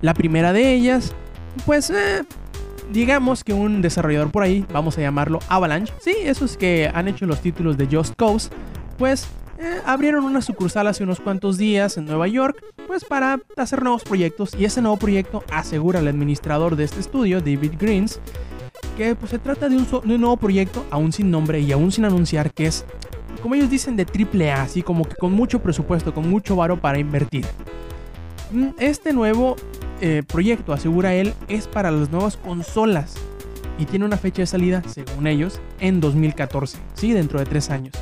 La 0.00 0.14
primera 0.14 0.52
de 0.52 0.74
ellas, 0.74 1.12
pues 1.66 1.90
eh, 1.90 2.22
digamos 2.92 3.42
que 3.42 3.52
un 3.52 3.82
desarrollador 3.82 4.30
por 4.30 4.44
ahí, 4.44 4.64
vamos 4.72 4.96
a 4.96 5.00
llamarlo 5.00 5.40
Avalanche, 5.48 5.92
sí, 6.00 6.14
esos 6.22 6.56
que 6.56 6.88
han 6.94 7.08
hecho 7.08 7.26
los 7.26 7.40
títulos 7.40 7.76
de 7.76 7.88
Just 7.90 8.14
Cause, 8.14 8.50
pues 8.96 9.26
eh, 9.58 9.80
abrieron 9.84 10.22
una 10.22 10.40
sucursal 10.40 10.86
hace 10.86 11.02
unos 11.02 11.18
cuantos 11.18 11.58
días 11.58 11.96
en 11.96 12.04
Nueva 12.04 12.28
York, 12.28 12.62
pues 12.86 13.04
para 13.04 13.40
hacer 13.56 13.82
nuevos 13.82 14.04
proyectos 14.04 14.54
y 14.56 14.66
ese 14.66 14.80
nuevo 14.82 14.98
proyecto 14.98 15.42
asegura 15.50 15.98
al 15.98 16.06
administrador 16.06 16.76
de 16.76 16.84
este 16.84 17.00
estudio, 17.00 17.40
David 17.40 17.72
Greens, 17.76 18.20
que 18.98 19.14
pues, 19.14 19.30
se 19.30 19.38
trata 19.38 19.68
de 19.68 19.76
un, 19.76 19.86
nuevo 20.20 20.36
proyecto 20.36 20.84
aún 20.90 21.12
sin 21.12 21.30
nombre 21.30 21.60
y 21.60 21.70
aún 21.70 21.92
sin 21.92 22.04
anunciar 22.04 22.52
que 22.52 22.66
es, 22.66 22.84
como 23.40 23.54
ellos 23.54 23.70
dicen, 23.70 23.96
de 23.96 24.04
triple 24.04 24.50
A, 24.50 24.62
así 24.62 24.82
como 24.82 25.04
que 25.04 25.14
con 25.14 25.32
mucho 25.32 25.62
presupuesto, 25.62 26.12
con 26.12 26.28
mucho 26.28 26.56
varo 26.56 26.80
para 26.80 26.98
invertir. 26.98 27.46
Mm, 28.50 28.70
este 28.78 29.12
nuevo 29.12 29.54
eh, 30.00 30.24
proyecto, 30.26 30.72
asegura 30.72 31.14
él, 31.14 31.32
es 31.46 31.68
para 31.68 31.92
las 31.92 32.10
nuevas 32.10 32.36
consolas 32.36 33.14
y 33.78 33.84
tiene 33.84 34.04
una 34.04 34.16
fecha 34.16 34.42
de 34.42 34.46
salida, 34.46 34.82
según 34.88 35.28
ellos, 35.28 35.60
en 35.78 36.00
2014, 36.00 36.78
sí, 36.94 37.12
dentro 37.12 37.38
de 37.38 37.46
tres 37.46 37.70
años. 37.70 37.94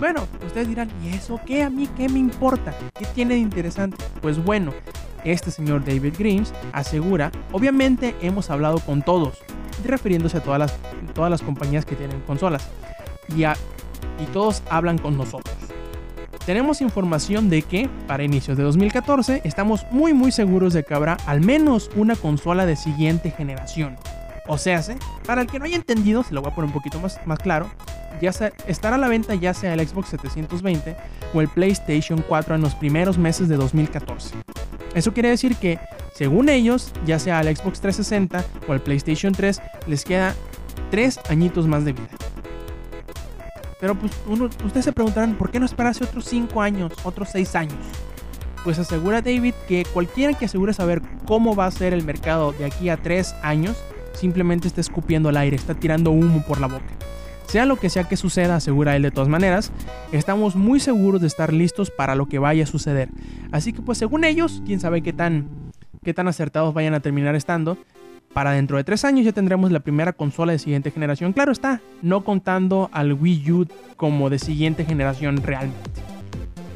Bueno, 0.00 0.26
ustedes 0.44 0.66
dirán, 0.66 0.90
¿y 1.04 1.14
eso 1.14 1.40
qué? 1.46 1.62
¿A 1.62 1.70
mí 1.70 1.88
qué 1.96 2.08
me 2.08 2.18
importa? 2.18 2.74
¿Qué 2.98 3.06
tiene 3.14 3.34
de 3.34 3.40
interesante? 3.40 3.96
Pues 4.20 4.42
bueno, 4.42 4.72
este 5.24 5.52
señor 5.52 5.84
David 5.84 6.14
Greens 6.18 6.52
asegura, 6.72 7.30
obviamente 7.52 8.16
hemos 8.20 8.50
hablado 8.50 8.80
con 8.80 9.02
todos, 9.02 9.38
refiriéndose 9.84 10.38
a 10.38 10.42
todas 10.42 10.58
las, 10.58 10.76
todas 11.14 11.30
las 11.30 11.42
compañías 11.42 11.84
que 11.84 11.96
tienen 11.96 12.20
consolas, 12.22 12.68
y, 13.36 13.44
y 13.44 14.26
todos 14.32 14.62
hablan 14.70 14.98
con 14.98 15.16
nosotros 15.16 15.56
tenemos 16.46 16.80
información 16.80 17.50
de 17.50 17.62
que 17.62 17.90
para 18.06 18.22
inicios 18.22 18.56
de 18.56 18.62
2014 18.62 19.42
estamos 19.44 19.84
muy 19.90 20.14
muy 20.14 20.30
seguros 20.30 20.72
de 20.72 20.84
que 20.84 20.94
habrá 20.94 21.14
al 21.26 21.40
menos 21.40 21.90
una 21.96 22.14
consola 22.14 22.64
de 22.66 22.76
siguiente 22.76 23.32
generación. 23.32 23.96
O 24.46 24.56
sea, 24.56 24.80
para 25.26 25.40
el 25.40 25.48
que 25.48 25.58
no 25.58 25.64
haya 25.64 25.74
entendido, 25.74 26.22
se 26.22 26.32
lo 26.32 26.40
voy 26.40 26.52
a 26.52 26.54
poner 26.54 26.68
un 26.68 26.72
poquito 26.72 27.00
más, 27.00 27.18
más 27.26 27.40
claro, 27.40 27.68
ya 28.22 28.30
estará 28.68 28.94
a 28.94 28.98
la 28.98 29.08
venta 29.08 29.34
ya 29.34 29.52
sea 29.54 29.74
el 29.74 29.86
Xbox 29.86 30.10
720 30.10 30.96
o 31.34 31.40
el 31.40 31.48
PlayStation 31.48 32.24
4 32.26 32.54
en 32.54 32.60
los 32.60 32.76
primeros 32.76 33.18
meses 33.18 33.48
de 33.48 33.56
2014. 33.56 34.36
Eso 34.94 35.12
quiere 35.12 35.30
decir 35.30 35.56
que, 35.56 35.80
según 36.16 36.48
ellos, 36.48 36.92
ya 37.04 37.18
sea 37.18 37.42
el 37.42 37.54
Xbox 37.54 37.78
360 37.82 38.42
o 38.66 38.72
el 38.72 38.80
PlayStation 38.80 39.34
3, 39.34 39.60
les 39.86 40.02
queda 40.02 40.34
3 40.90 41.20
añitos 41.28 41.66
más 41.66 41.84
de 41.84 41.92
vida. 41.92 42.08
Pero 43.78 43.94
pues 43.94 44.12
ustedes 44.64 44.86
se 44.86 44.92
preguntarán, 44.94 45.34
¿por 45.34 45.50
qué 45.50 45.60
no 45.60 45.66
esperarse 45.66 46.04
otros 46.04 46.24
5 46.24 46.62
años, 46.62 46.94
otros 47.04 47.28
6 47.32 47.54
años? 47.56 47.76
Pues 48.64 48.78
asegura 48.78 49.20
David 49.20 49.52
que 49.68 49.84
cualquiera 49.92 50.32
que 50.32 50.46
asegure 50.46 50.72
saber 50.72 51.02
cómo 51.26 51.54
va 51.54 51.66
a 51.66 51.70
ser 51.70 51.92
el 51.92 52.02
mercado 52.02 52.52
de 52.52 52.64
aquí 52.64 52.88
a 52.88 52.96
3 52.96 53.34
años, 53.42 53.76
simplemente 54.14 54.68
está 54.68 54.80
escupiendo 54.80 55.28
al 55.28 55.36
aire, 55.36 55.56
está 55.56 55.74
tirando 55.74 56.12
humo 56.12 56.42
por 56.46 56.62
la 56.62 56.68
boca. 56.68 56.96
Sea 57.46 57.66
lo 57.66 57.76
que 57.76 57.90
sea 57.90 58.04
que 58.04 58.16
suceda, 58.16 58.56
asegura 58.56 58.96
él 58.96 59.02
de 59.02 59.10
todas 59.10 59.28
maneras, 59.28 59.70
estamos 60.12 60.56
muy 60.56 60.80
seguros 60.80 61.20
de 61.20 61.26
estar 61.26 61.52
listos 61.52 61.90
para 61.90 62.14
lo 62.14 62.24
que 62.24 62.38
vaya 62.38 62.64
a 62.64 62.66
suceder. 62.66 63.10
Así 63.52 63.74
que 63.74 63.82
pues 63.82 63.98
según 63.98 64.24
ellos, 64.24 64.62
quién 64.64 64.80
sabe 64.80 65.02
qué 65.02 65.12
tan, 65.12 65.65
qué 66.06 66.14
tan 66.14 66.28
acertados 66.28 66.72
vayan 66.72 66.94
a 66.94 67.00
terminar 67.00 67.34
estando, 67.34 67.76
para 68.32 68.52
dentro 68.52 68.76
de 68.76 68.84
tres 68.84 69.04
años 69.04 69.24
ya 69.24 69.32
tendremos 69.32 69.72
la 69.72 69.80
primera 69.80 70.12
consola 70.12 70.52
de 70.52 70.60
siguiente 70.60 70.92
generación. 70.92 71.32
Claro 71.32 71.50
está, 71.50 71.80
no 72.00 72.22
contando 72.22 72.88
al 72.92 73.12
Wii 73.12 73.50
U 73.50 73.66
como 73.96 74.30
de 74.30 74.38
siguiente 74.38 74.84
generación 74.84 75.42
realmente. 75.42 76.00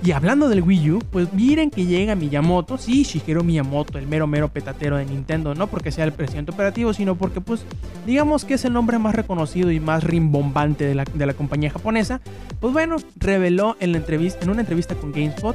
Y 0.03 0.11
hablando 0.13 0.49
del 0.49 0.63
Wii 0.63 0.91
U, 0.91 0.99
pues 1.13 1.33
miren 1.33 1.71
que 1.71 1.85
llega 1.85 2.17
Miyamoto, 2.17 2.77
sí, 2.77 3.05
Shigeru 3.05 3.45
Miyamoto, 3.45 3.99
el 3.99 4.09
mero 4.09 4.27
mero 4.27 4.49
petatero 4.49 4.97
de 4.97 5.05
Nintendo, 5.05 5.55
no 5.55 5.69
porque 5.69 5.93
sea 5.93 6.07
el 6.07 6.13
presidente 6.13 6.51
operativo, 6.51 6.93
sino 6.93 7.15
porque 7.15 7.41
pues 7.41 7.65
digamos 8.07 8.45
que 8.45 8.55
es 8.55 8.65
el 8.65 8.73
nombre 8.73 8.99
más 8.99 9.15
reconocido 9.15 9.71
y 9.71 9.79
más 9.79 10.03
rimbombante 10.03 10.87
de 10.87 10.97
la, 10.97 11.05
de 11.05 11.27
la 11.27 11.35
compañía 11.35 11.71
japonesa, 11.71 12.21
pues 12.59 12.73
bueno, 12.73 12.97
reveló 13.17 13.77
en, 13.79 13.93
la 13.93 13.99
entrevista, 13.99 14.41
en 14.43 14.51
una 14.51 14.63
entrevista 14.63 14.97
con 14.97 15.13
GameSpot 15.13 15.55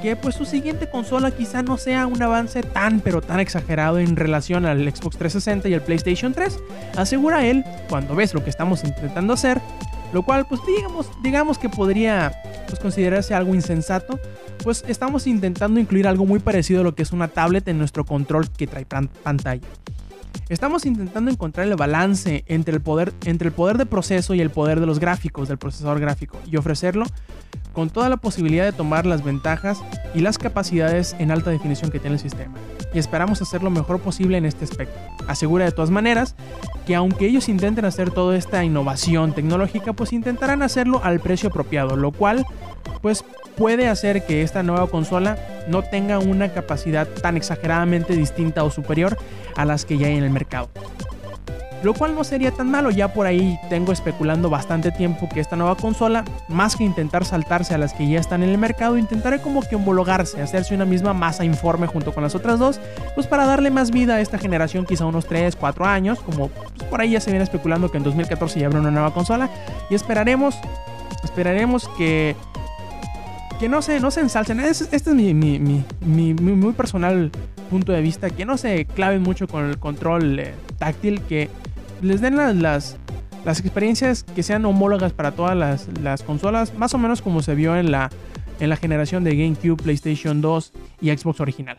que 0.00 0.16
pues 0.16 0.34
su 0.34 0.44
siguiente 0.44 0.88
consola 0.88 1.30
quizá 1.30 1.62
no 1.62 1.76
sea 1.76 2.06
un 2.06 2.22
avance 2.22 2.62
tan 2.62 3.00
pero 3.00 3.20
tan 3.20 3.40
exagerado 3.40 3.98
en 3.98 4.16
relación 4.16 4.66
al 4.66 4.80
Xbox 4.82 5.16
360 5.18 5.68
y 5.68 5.74
al 5.74 5.82
PlayStation 5.82 6.32
3, 6.32 6.58
asegura 6.96 7.46
él 7.46 7.64
cuando 7.88 8.14
ves 8.14 8.34
lo 8.34 8.42
que 8.42 8.50
estamos 8.50 8.84
intentando 8.84 9.32
hacer, 9.32 9.60
lo 10.12 10.22
cual 10.22 10.46
pues 10.46 10.60
digamos, 10.66 11.10
digamos 11.22 11.58
que 11.58 11.68
podría 11.68 12.32
pues, 12.66 12.80
considerarse 12.80 13.34
algo 13.34 13.54
insensato, 13.54 14.18
pues 14.62 14.84
estamos 14.88 15.26
intentando 15.26 15.80
incluir 15.80 16.06
algo 16.06 16.26
muy 16.26 16.40
parecido 16.40 16.80
a 16.80 16.84
lo 16.84 16.94
que 16.94 17.02
es 17.02 17.12
una 17.12 17.28
tablet 17.28 17.66
en 17.68 17.78
nuestro 17.78 18.04
control 18.04 18.48
que 18.50 18.66
trae 18.66 18.86
pantalla. 18.86 19.66
Estamos 20.48 20.84
intentando 20.84 21.30
encontrar 21.30 21.68
el 21.68 21.76
balance 21.76 22.44
entre 22.46 22.74
el, 22.74 22.80
poder, 22.80 23.12
entre 23.24 23.48
el 23.48 23.54
poder 23.54 23.78
de 23.78 23.86
proceso 23.86 24.34
y 24.34 24.40
el 24.40 24.50
poder 24.50 24.80
de 24.80 24.86
los 24.86 24.98
gráficos, 24.98 25.48
del 25.48 25.58
procesador 25.58 26.00
gráfico, 26.00 26.38
y 26.46 26.56
ofrecerlo 26.56 27.04
con 27.72 27.88
toda 27.88 28.08
la 28.08 28.16
posibilidad 28.16 28.64
de 28.64 28.72
tomar 28.72 29.06
las 29.06 29.22
ventajas 29.22 29.80
y 30.14 30.20
las 30.20 30.38
capacidades 30.38 31.14
en 31.18 31.30
alta 31.30 31.50
definición 31.50 31.90
que 31.90 32.00
tiene 32.00 32.16
el 32.16 32.20
sistema. 32.20 32.54
Y 32.92 32.98
esperamos 32.98 33.40
hacer 33.42 33.62
lo 33.62 33.70
mejor 33.70 34.00
posible 34.00 34.38
en 34.38 34.44
este 34.44 34.64
aspecto. 34.64 34.98
Asegura 35.28 35.64
de 35.64 35.72
todas 35.72 35.90
maneras 35.90 36.34
que 36.90 36.96
aunque 36.96 37.26
ellos 37.26 37.48
intenten 37.48 37.84
hacer 37.84 38.10
toda 38.10 38.36
esta 38.36 38.64
innovación 38.64 39.32
tecnológica, 39.32 39.92
pues 39.92 40.12
intentarán 40.12 40.60
hacerlo 40.60 41.00
al 41.04 41.20
precio 41.20 41.50
apropiado, 41.50 41.94
lo 41.94 42.10
cual 42.10 42.44
pues 43.00 43.24
puede 43.56 43.86
hacer 43.86 44.26
que 44.26 44.42
esta 44.42 44.64
nueva 44.64 44.88
consola 44.88 45.38
no 45.68 45.84
tenga 45.84 46.18
una 46.18 46.52
capacidad 46.52 47.06
tan 47.06 47.36
exageradamente 47.36 48.16
distinta 48.16 48.64
o 48.64 48.72
superior 48.72 49.16
a 49.54 49.64
las 49.64 49.84
que 49.84 49.98
ya 49.98 50.08
hay 50.08 50.16
en 50.16 50.24
el 50.24 50.30
mercado. 50.30 50.68
Lo 51.82 51.94
cual 51.94 52.14
no 52.14 52.24
sería 52.24 52.50
tan 52.50 52.70
malo, 52.70 52.90
ya 52.90 53.12
por 53.14 53.26
ahí 53.26 53.58
tengo 53.70 53.92
especulando 53.92 54.50
bastante 54.50 54.90
tiempo 54.90 55.28
que 55.28 55.40
esta 55.40 55.56
nueva 55.56 55.76
consola, 55.76 56.24
más 56.48 56.76
que 56.76 56.84
intentar 56.84 57.24
saltarse 57.24 57.74
a 57.74 57.78
las 57.78 57.94
que 57.94 58.08
ya 58.08 58.20
están 58.20 58.42
en 58.42 58.50
el 58.50 58.58
mercado, 58.58 58.98
intentaré 58.98 59.40
como 59.40 59.62
que 59.62 59.76
homologarse, 59.76 60.42
hacerse 60.42 60.74
una 60.74 60.84
misma 60.84 61.14
masa 61.14 61.44
informe 61.44 61.86
junto 61.86 62.12
con 62.12 62.22
las 62.22 62.34
otras 62.34 62.58
dos, 62.58 62.80
pues 63.14 63.26
para 63.26 63.46
darle 63.46 63.70
más 63.70 63.90
vida 63.90 64.16
a 64.16 64.20
esta 64.20 64.38
generación, 64.38 64.84
quizá 64.84 65.06
unos 65.06 65.26
3, 65.26 65.56
4 65.56 65.86
años, 65.86 66.20
como 66.20 66.48
pues, 66.48 66.88
por 66.90 67.00
ahí 67.00 67.12
ya 67.12 67.20
se 67.20 67.30
viene 67.30 67.44
especulando 67.44 67.90
que 67.90 67.96
en 67.96 68.04
2014 68.04 68.60
ya 68.60 68.66
habrá 68.66 68.80
una 68.80 68.90
nueva 68.90 69.14
consola, 69.14 69.48
y 69.88 69.94
esperaremos, 69.94 70.58
esperaremos 71.24 71.88
que 71.96 72.36
que 73.60 73.68
no 73.68 73.82
se, 73.82 74.00
no 74.00 74.10
se 74.10 74.20
ensalcen. 74.20 74.58
Este 74.58 74.96
es 74.96 75.06
mi, 75.06 75.34
muy 76.00 76.72
personal 76.72 77.30
punto 77.68 77.92
de 77.92 78.00
vista. 78.00 78.30
Que 78.30 78.46
no 78.46 78.56
se 78.56 78.86
claven 78.86 79.22
mucho 79.22 79.46
con 79.46 79.66
el 79.66 79.78
control 79.78 80.40
eh, 80.40 80.54
táctil. 80.78 81.20
Que 81.20 81.50
les 82.02 82.20
den 82.20 82.36
las, 82.36 82.96
las, 83.44 83.60
experiencias 83.60 84.22
que 84.22 84.42
sean 84.42 84.64
homólogas 84.64 85.12
para 85.12 85.32
todas 85.32 85.56
las, 85.56 86.22
consolas. 86.22 86.74
Más 86.74 86.94
o 86.94 86.98
menos 86.98 87.22
como 87.22 87.42
se 87.42 87.54
vio 87.54 87.76
en 87.76 87.90
la, 87.90 88.10
en 88.58 88.68
la 88.68 88.76
generación 88.76 89.24
de 89.24 89.36
GameCube, 89.36 89.82
PlayStation 89.82 90.40
2 90.40 90.72
y 91.00 91.10
Xbox 91.10 91.40
original. 91.40 91.78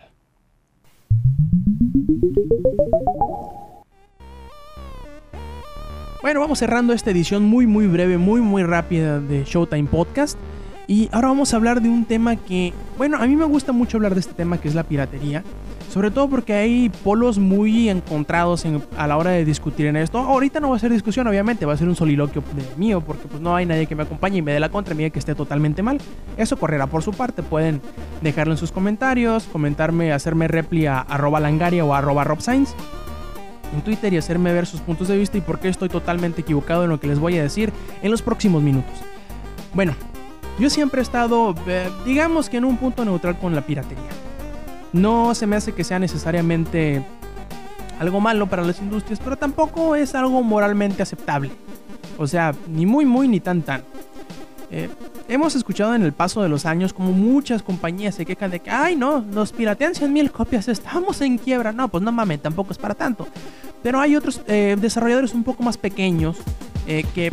Bueno, 6.21 6.39
vamos 6.39 6.59
cerrando 6.59 6.93
esta 6.93 7.09
edición 7.09 7.43
muy 7.43 7.65
muy 7.65 7.87
breve, 7.87 8.17
muy 8.19 8.41
muy 8.41 8.63
rápida 8.63 9.19
de 9.19 9.43
Showtime 9.43 9.89
Podcast. 9.89 10.37
Y 10.87 11.09
ahora 11.11 11.29
vamos 11.29 11.53
a 11.53 11.57
hablar 11.57 11.81
de 11.81 11.89
un 11.89 12.05
tema 12.05 12.35
que, 12.35 12.73
bueno, 12.97 13.17
a 13.17 13.25
mí 13.25 13.35
me 13.35 13.45
gusta 13.45 13.71
mucho 13.71 13.97
hablar 13.97 14.13
de 14.13 14.19
este 14.19 14.33
tema 14.33 14.59
que 14.59 14.67
es 14.67 14.75
la 14.75 14.83
piratería. 14.83 15.43
Sobre 15.91 16.09
todo 16.09 16.29
porque 16.29 16.53
hay 16.53 16.89
polos 17.03 17.37
muy 17.37 17.89
encontrados 17.89 18.65
a 18.95 19.07
la 19.07 19.17
hora 19.17 19.31
de 19.31 19.43
discutir 19.43 19.87
en 19.87 19.97
esto. 19.97 20.19
Ahorita 20.19 20.61
no 20.61 20.69
va 20.69 20.77
a 20.77 20.79
ser 20.79 20.89
discusión, 20.89 21.27
obviamente, 21.27 21.65
va 21.65 21.73
a 21.73 21.77
ser 21.77 21.89
un 21.89 21.97
soliloquio 21.97 22.41
mío, 22.77 23.01
porque 23.01 23.27
pues 23.27 23.41
no 23.41 23.53
hay 23.53 23.65
nadie 23.65 23.87
que 23.87 23.95
me 23.95 24.03
acompañe 24.03 24.37
y 24.37 24.41
me 24.41 24.53
dé 24.53 24.61
la 24.61 24.69
contra, 24.69 24.95
mí 24.95 25.11
que 25.11 25.19
esté 25.19 25.35
totalmente 25.35 25.83
mal. 25.83 25.99
Eso 26.37 26.55
correrá 26.55 26.87
por 26.87 27.03
su 27.03 27.11
parte. 27.11 27.43
Pueden 27.43 27.81
dejarlo 28.21 28.53
en 28.53 28.57
sus 28.57 28.71
comentarios, 28.71 29.43
comentarme, 29.51 30.13
hacerme 30.13 30.47
repli 30.47 30.85
a 30.85 31.05
langaria 31.41 31.83
o 31.83 31.93
arroba 31.93 32.23
robscience 32.23 32.73
en 33.73 33.81
Twitter 33.81 34.13
y 34.13 34.17
hacerme 34.17 34.53
ver 34.53 34.67
sus 34.67 34.79
puntos 34.79 35.09
de 35.09 35.17
vista 35.17 35.37
y 35.37 35.41
por 35.41 35.59
qué 35.59 35.67
estoy 35.67 35.89
totalmente 35.89 36.39
equivocado 36.39 36.85
en 36.85 36.89
lo 36.89 37.01
que 37.01 37.07
les 37.07 37.19
voy 37.19 37.37
a 37.37 37.43
decir 37.43 37.73
en 38.01 38.11
los 38.11 38.21
próximos 38.21 38.63
minutos. 38.63 38.93
Bueno, 39.73 39.93
yo 40.57 40.69
siempre 40.69 41.01
he 41.01 41.03
estado, 41.03 41.53
eh, 41.67 41.89
digamos 42.05 42.49
que 42.49 42.57
en 42.57 42.65
un 42.65 42.77
punto 42.77 43.03
neutral 43.03 43.37
con 43.37 43.55
la 43.55 43.61
piratería. 43.61 44.30
No 44.93 45.33
se 45.35 45.47
me 45.47 45.55
hace 45.55 45.73
que 45.73 45.83
sea 45.83 45.99
necesariamente 45.99 47.03
algo 47.99 48.19
malo 48.19 48.47
para 48.47 48.63
las 48.63 48.79
industrias, 48.79 49.19
pero 49.23 49.37
tampoco 49.37 49.95
es 49.95 50.15
algo 50.15 50.41
moralmente 50.43 51.03
aceptable. 51.03 51.51
O 52.17 52.27
sea, 52.27 52.53
ni 52.67 52.85
muy 52.85 53.05
muy 53.05 53.27
ni 53.27 53.39
tan 53.39 53.61
tan. 53.61 53.83
Eh, 54.69 54.89
hemos 55.27 55.55
escuchado 55.55 55.93
en 55.95 56.03
el 56.03 56.13
paso 56.13 56.41
de 56.41 56.49
los 56.49 56.65
años 56.65 56.93
como 56.93 57.11
muchas 57.11 57.61
compañías 57.61 58.15
se 58.15 58.25
quejan 58.25 58.51
de 58.51 58.59
que, 58.59 58.69
ay 58.69 58.95
no, 58.95 59.19
nos 59.21 59.51
piratean 59.51 59.95
100 59.95 60.11
mil 60.11 60.31
copias, 60.31 60.67
estamos 60.67 61.21
en 61.21 61.37
quiebra. 61.37 61.71
No, 61.71 61.87
pues 61.89 62.03
no 62.03 62.11
mames, 62.11 62.41
tampoco 62.41 62.71
es 62.71 62.77
para 62.77 62.95
tanto. 62.95 63.27
Pero 63.83 63.99
hay 63.99 64.15
otros 64.15 64.41
eh, 64.47 64.75
desarrolladores 64.79 65.33
un 65.33 65.43
poco 65.43 65.63
más 65.63 65.77
pequeños 65.77 66.37
que 67.13 67.31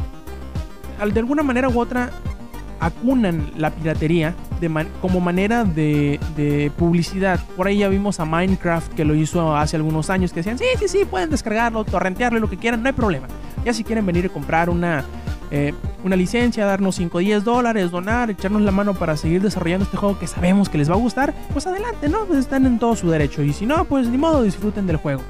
de 1.12 1.20
alguna 1.20 1.42
manera 1.42 1.68
u 1.68 1.80
otra 1.80 2.10
acunan 2.80 3.50
la 3.56 3.70
piratería 3.70 4.34
como 5.00 5.20
manera 5.20 5.64
de, 5.64 6.20
de 6.36 6.70
publicidad. 6.76 7.40
Por 7.56 7.66
ahí 7.66 7.78
ya 7.78 7.88
vimos 7.88 8.20
a 8.20 8.24
Minecraft 8.24 8.92
que 8.94 9.04
lo 9.04 9.14
hizo 9.14 9.56
hace 9.56 9.76
algunos 9.76 10.10
años, 10.10 10.32
que 10.32 10.40
decían, 10.40 10.58
sí, 10.58 10.66
sí, 10.78 10.88
sí, 10.88 11.04
pueden 11.04 11.30
descargarlo, 11.30 11.84
torrentearlo, 11.84 12.38
lo 12.40 12.50
que 12.50 12.56
quieran, 12.56 12.82
no 12.82 12.88
hay 12.88 12.94
problema. 12.94 13.26
Ya 13.64 13.72
si 13.72 13.84
quieren 13.84 14.06
venir 14.06 14.24
y 14.24 14.28
comprar 14.28 14.70
una, 14.70 15.04
eh, 15.50 15.74
una 16.04 16.16
licencia, 16.16 16.66
darnos 16.66 16.96
5 16.96 17.16
o 17.16 17.20
10 17.20 17.44
dólares, 17.44 17.90
donar, 17.90 18.30
echarnos 18.30 18.62
la 18.62 18.70
mano 18.70 18.94
para 18.94 19.16
seguir 19.16 19.42
desarrollando 19.42 19.84
este 19.84 19.96
juego 19.96 20.18
que 20.18 20.26
sabemos 20.26 20.68
que 20.68 20.78
les 20.78 20.90
va 20.90 20.94
a 20.94 20.98
gustar, 20.98 21.34
pues 21.52 21.66
adelante, 21.66 22.08
¿no? 22.08 22.24
Pues 22.26 22.40
están 22.40 22.66
en 22.66 22.78
todo 22.78 22.96
su 22.96 23.10
derecho. 23.10 23.42
Y 23.42 23.52
si 23.52 23.66
no, 23.66 23.84
pues 23.84 24.08
ni 24.08 24.18
modo, 24.18 24.42
disfruten 24.42 24.86
del 24.86 24.96
juego. 24.96 25.22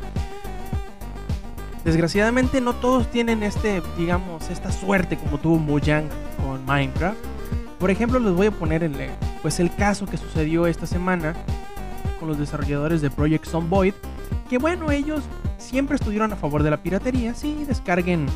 Desgraciadamente 1.84 2.60
no 2.60 2.74
todos 2.74 3.10
tienen 3.10 3.42
este, 3.42 3.80
digamos, 3.96 4.50
esta 4.50 4.72
suerte 4.72 5.16
como 5.16 5.38
tuvo 5.38 5.58
Mojang 5.58 6.08
con 6.36 6.64
Minecraft. 6.66 7.18
Por 7.78 7.90
ejemplo, 7.90 8.18
les 8.18 8.32
voy 8.32 8.48
a 8.48 8.50
poner 8.50 8.82
el, 8.82 9.00
eh, 9.00 9.10
pues 9.42 9.60
el 9.60 9.74
caso 9.74 10.06
que 10.06 10.16
sucedió 10.16 10.66
esta 10.66 10.86
semana 10.86 11.34
con 12.18 12.28
los 12.28 12.38
desarrolladores 12.38 13.00
de 13.00 13.10
Project 13.10 13.46
Zomboid, 13.46 13.94
que 14.50 14.58
bueno, 14.58 14.90
ellos 14.90 15.22
siempre 15.58 15.96
estuvieron 15.96 16.32
a 16.32 16.36
favor 16.36 16.62
de 16.62 16.70
la 16.70 16.82
piratería, 16.82 17.34
sí, 17.34 17.64
descarguen. 17.66 18.26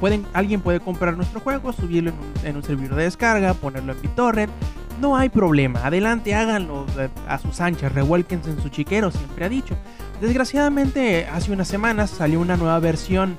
Pueden 0.00 0.26
alguien 0.34 0.60
puede 0.60 0.78
comprar 0.78 1.16
nuestro 1.16 1.40
juego, 1.40 1.72
subirlo 1.72 2.12
en 2.44 2.56
un, 2.56 2.62
servidor 2.62 2.96
de 2.96 3.04
descarga, 3.04 3.54
ponerlo 3.54 3.92
en 3.92 4.02
BitTorrent, 4.02 4.52
no 5.00 5.16
hay 5.16 5.28
problema, 5.28 5.84
adelante, 5.84 6.34
háganlo 6.34 6.86
eh, 6.98 7.08
a 7.28 7.38
sus 7.38 7.60
anchas, 7.60 7.92
revuélquense 7.92 8.50
en 8.50 8.62
su 8.62 8.68
chiquero, 8.68 9.10
siempre 9.10 9.44
ha 9.44 9.48
dicho. 9.48 9.74
Desgraciadamente, 10.20 11.26
hace 11.26 11.52
unas 11.52 11.68
semanas 11.68 12.10
salió 12.10 12.40
una 12.40 12.56
nueva 12.56 12.78
versión 12.78 13.36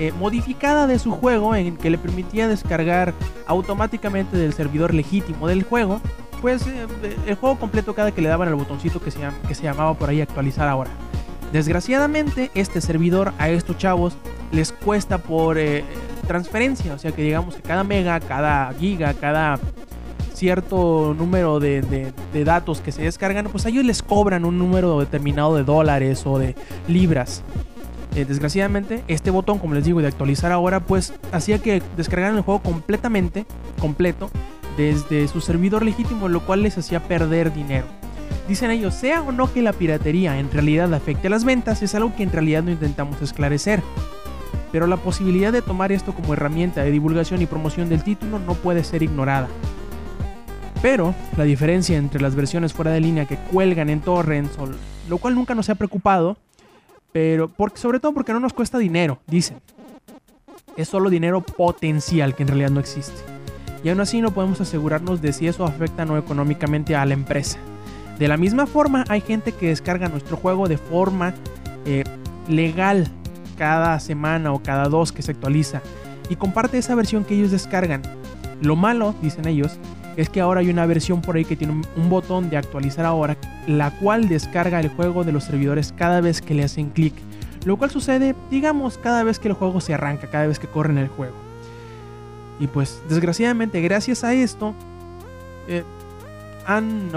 eh, 0.00 0.12
modificada 0.18 0.86
de 0.88 0.98
su 0.98 1.12
juego 1.12 1.54
en 1.54 1.76
que 1.76 1.90
le 1.90 1.98
permitía 1.98 2.48
descargar 2.48 3.14
automáticamente 3.46 4.36
del 4.36 4.52
servidor 4.54 4.94
legítimo 4.94 5.46
del 5.46 5.62
juego, 5.62 6.00
pues 6.40 6.66
eh, 6.66 6.86
el 7.26 7.34
juego 7.36 7.56
completo 7.58 7.94
cada 7.94 8.10
que 8.10 8.22
le 8.22 8.28
daban 8.28 8.48
el 8.48 8.54
botoncito 8.54 9.00
que 9.00 9.10
se, 9.10 9.20
que 9.46 9.54
se 9.54 9.62
llamaba 9.62 9.94
por 9.94 10.08
ahí 10.08 10.20
actualizar 10.20 10.66
ahora. 10.68 10.90
Desgraciadamente, 11.52 12.50
este 12.54 12.80
servidor 12.80 13.32
a 13.38 13.48
estos 13.50 13.76
chavos 13.76 14.14
les 14.52 14.72
cuesta 14.72 15.18
por 15.18 15.58
eh, 15.58 15.84
transferencia, 16.26 16.94
o 16.94 16.98
sea 16.98 17.12
que 17.12 17.22
digamos 17.22 17.54
que 17.56 17.62
cada 17.62 17.84
mega, 17.84 18.18
cada 18.20 18.72
giga, 18.74 19.14
cada 19.14 19.58
cierto 20.32 21.14
número 21.18 21.60
de, 21.60 21.82
de- 21.82 22.12
de 22.32 22.44
datos 22.44 22.80
que 22.80 22.92
se 22.92 23.02
descargan, 23.02 23.46
pues 23.52 23.66
a 23.66 23.68
ellos 23.68 23.84
les 23.84 24.02
cobran 24.02 24.44
un 24.46 24.58
número 24.58 24.98
determinado 25.00 25.54
de 25.56 25.64
dólares 25.64 26.22
o 26.24 26.38
de 26.38 26.54
libras. 26.88 27.42
Eh, 28.16 28.24
desgraciadamente, 28.24 29.04
este 29.06 29.30
botón, 29.30 29.58
como 29.58 29.74
les 29.74 29.84
digo, 29.84 30.00
de 30.00 30.08
actualizar 30.08 30.50
ahora, 30.50 30.80
pues 30.80 31.14
hacía 31.32 31.60
que 31.60 31.82
descargaran 31.96 32.36
el 32.36 32.42
juego 32.42 32.60
completamente, 32.60 33.46
completo, 33.80 34.30
desde 34.76 35.28
su 35.28 35.40
servidor 35.40 35.84
legítimo, 35.84 36.28
lo 36.28 36.44
cual 36.44 36.62
les 36.62 36.76
hacía 36.76 37.00
perder 37.00 37.52
dinero. 37.52 37.86
Dicen 38.48 38.72
ellos, 38.72 38.94
sea 38.94 39.22
o 39.22 39.30
no 39.30 39.52
que 39.52 39.62
la 39.62 39.72
piratería 39.72 40.38
en 40.40 40.50
realidad 40.50 40.92
afecte 40.92 41.28
a 41.28 41.30
las 41.30 41.44
ventas, 41.44 41.82
es 41.82 41.94
algo 41.94 42.14
que 42.16 42.24
en 42.24 42.32
realidad 42.32 42.64
no 42.64 42.72
intentamos 42.72 43.22
esclarecer. 43.22 43.80
Pero 44.72 44.88
la 44.88 44.96
posibilidad 44.96 45.52
de 45.52 45.62
tomar 45.62 45.92
esto 45.92 46.12
como 46.12 46.32
herramienta 46.32 46.82
de 46.82 46.90
divulgación 46.90 47.42
y 47.42 47.46
promoción 47.46 47.88
del 47.88 48.02
título 48.02 48.40
no 48.40 48.54
puede 48.54 48.82
ser 48.82 49.04
ignorada. 49.04 49.48
Pero 50.82 51.14
la 51.36 51.44
diferencia 51.44 51.96
entre 51.96 52.20
las 52.20 52.34
versiones 52.34 52.72
fuera 52.72 52.90
de 52.90 53.00
línea 53.00 53.26
que 53.26 53.36
cuelgan 53.36 53.90
en 53.90 54.00
torrents, 54.00 54.56
lo 55.08 55.18
cual 55.18 55.34
nunca 55.34 55.54
nos 55.54 55.68
ha 55.68 55.74
preocupado, 55.74 56.36
pero 57.12 57.48
porque, 57.48 57.78
sobre 57.78 58.00
todo 58.00 58.12
porque 58.12 58.32
no 58.32 58.40
nos 58.40 58.52
cuesta 58.52 58.78
dinero, 58.78 59.18
dicen. 59.26 59.60
Es 60.76 60.88
solo 60.88 61.10
dinero 61.10 61.40
potencial 61.40 62.34
que 62.34 62.42
en 62.42 62.48
realidad 62.48 62.70
no 62.70 62.80
existe. 62.80 63.20
Y 63.82 63.88
aún 63.88 64.00
así 64.00 64.20
no 64.20 64.30
podemos 64.32 64.60
asegurarnos 64.60 65.20
de 65.20 65.32
si 65.32 65.48
eso 65.48 65.64
afecta 65.64 66.04
no 66.04 66.16
económicamente 66.16 66.94
a 66.94 67.04
la 67.04 67.14
empresa. 67.14 67.58
De 68.18 68.28
la 68.28 68.36
misma 68.36 68.66
forma, 68.66 69.04
hay 69.08 69.20
gente 69.20 69.52
que 69.52 69.68
descarga 69.68 70.08
nuestro 70.08 70.36
juego 70.36 70.68
de 70.68 70.76
forma 70.76 71.34
eh, 71.86 72.04
legal 72.48 73.08
cada 73.56 73.98
semana 74.00 74.52
o 74.52 74.62
cada 74.62 74.88
dos 74.88 75.12
que 75.12 75.22
se 75.22 75.32
actualiza 75.32 75.82
y 76.28 76.36
comparte 76.36 76.78
esa 76.78 76.94
versión 76.94 77.24
que 77.24 77.34
ellos 77.34 77.50
descargan. 77.50 78.02
Lo 78.62 78.76
malo, 78.76 79.14
dicen 79.22 79.48
ellos, 79.48 79.78
es 80.20 80.28
que 80.28 80.40
ahora 80.40 80.60
hay 80.60 80.70
una 80.70 80.86
versión 80.86 81.22
por 81.22 81.36
ahí 81.36 81.44
que 81.44 81.56
tiene 81.56 81.72
un, 81.72 82.10
botón 82.10 82.50
de 82.50 82.56
actualizar 82.56 83.04
ahora, 83.06 83.36
la 83.66 83.90
cual 83.90 84.28
descarga 84.28 84.80
el 84.80 84.88
juego 84.88 85.24
de 85.24 85.32
los 85.32 85.44
servidores 85.44 85.94
cada 85.96 86.20
vez 86.20 86.42
que 86.42 86.54
le 86.54 86.64
hacen 86.64 86.90
clic. 86.90 87.14
Lo 87.64 87.76
cual 87.76 87.90
sucede, 87.90 88.34
digamos, 88.50 88.98
cada 88.98 89.22
vez 89.22 89.38
que 89.38 89.48
el 89.48 89.54
juego 89.54 89.80
se 89.80 89.94
arranca, 89.94 90.28
cada 90.28 90.46
vez 90.46 90.58
que 90.58 90.66
corren 90.66 90.98
el 90.98 91.08
juego. 91.08 91.34
Y 92.58 92.66
pues, 92.66 93.02
desgraciadamente, 93.08 93.80
gracias 93.80 94.24
a 94.24 94.34
esto, 94.34 94.74
eh, 95.68 95.84
han, 96.66 97.10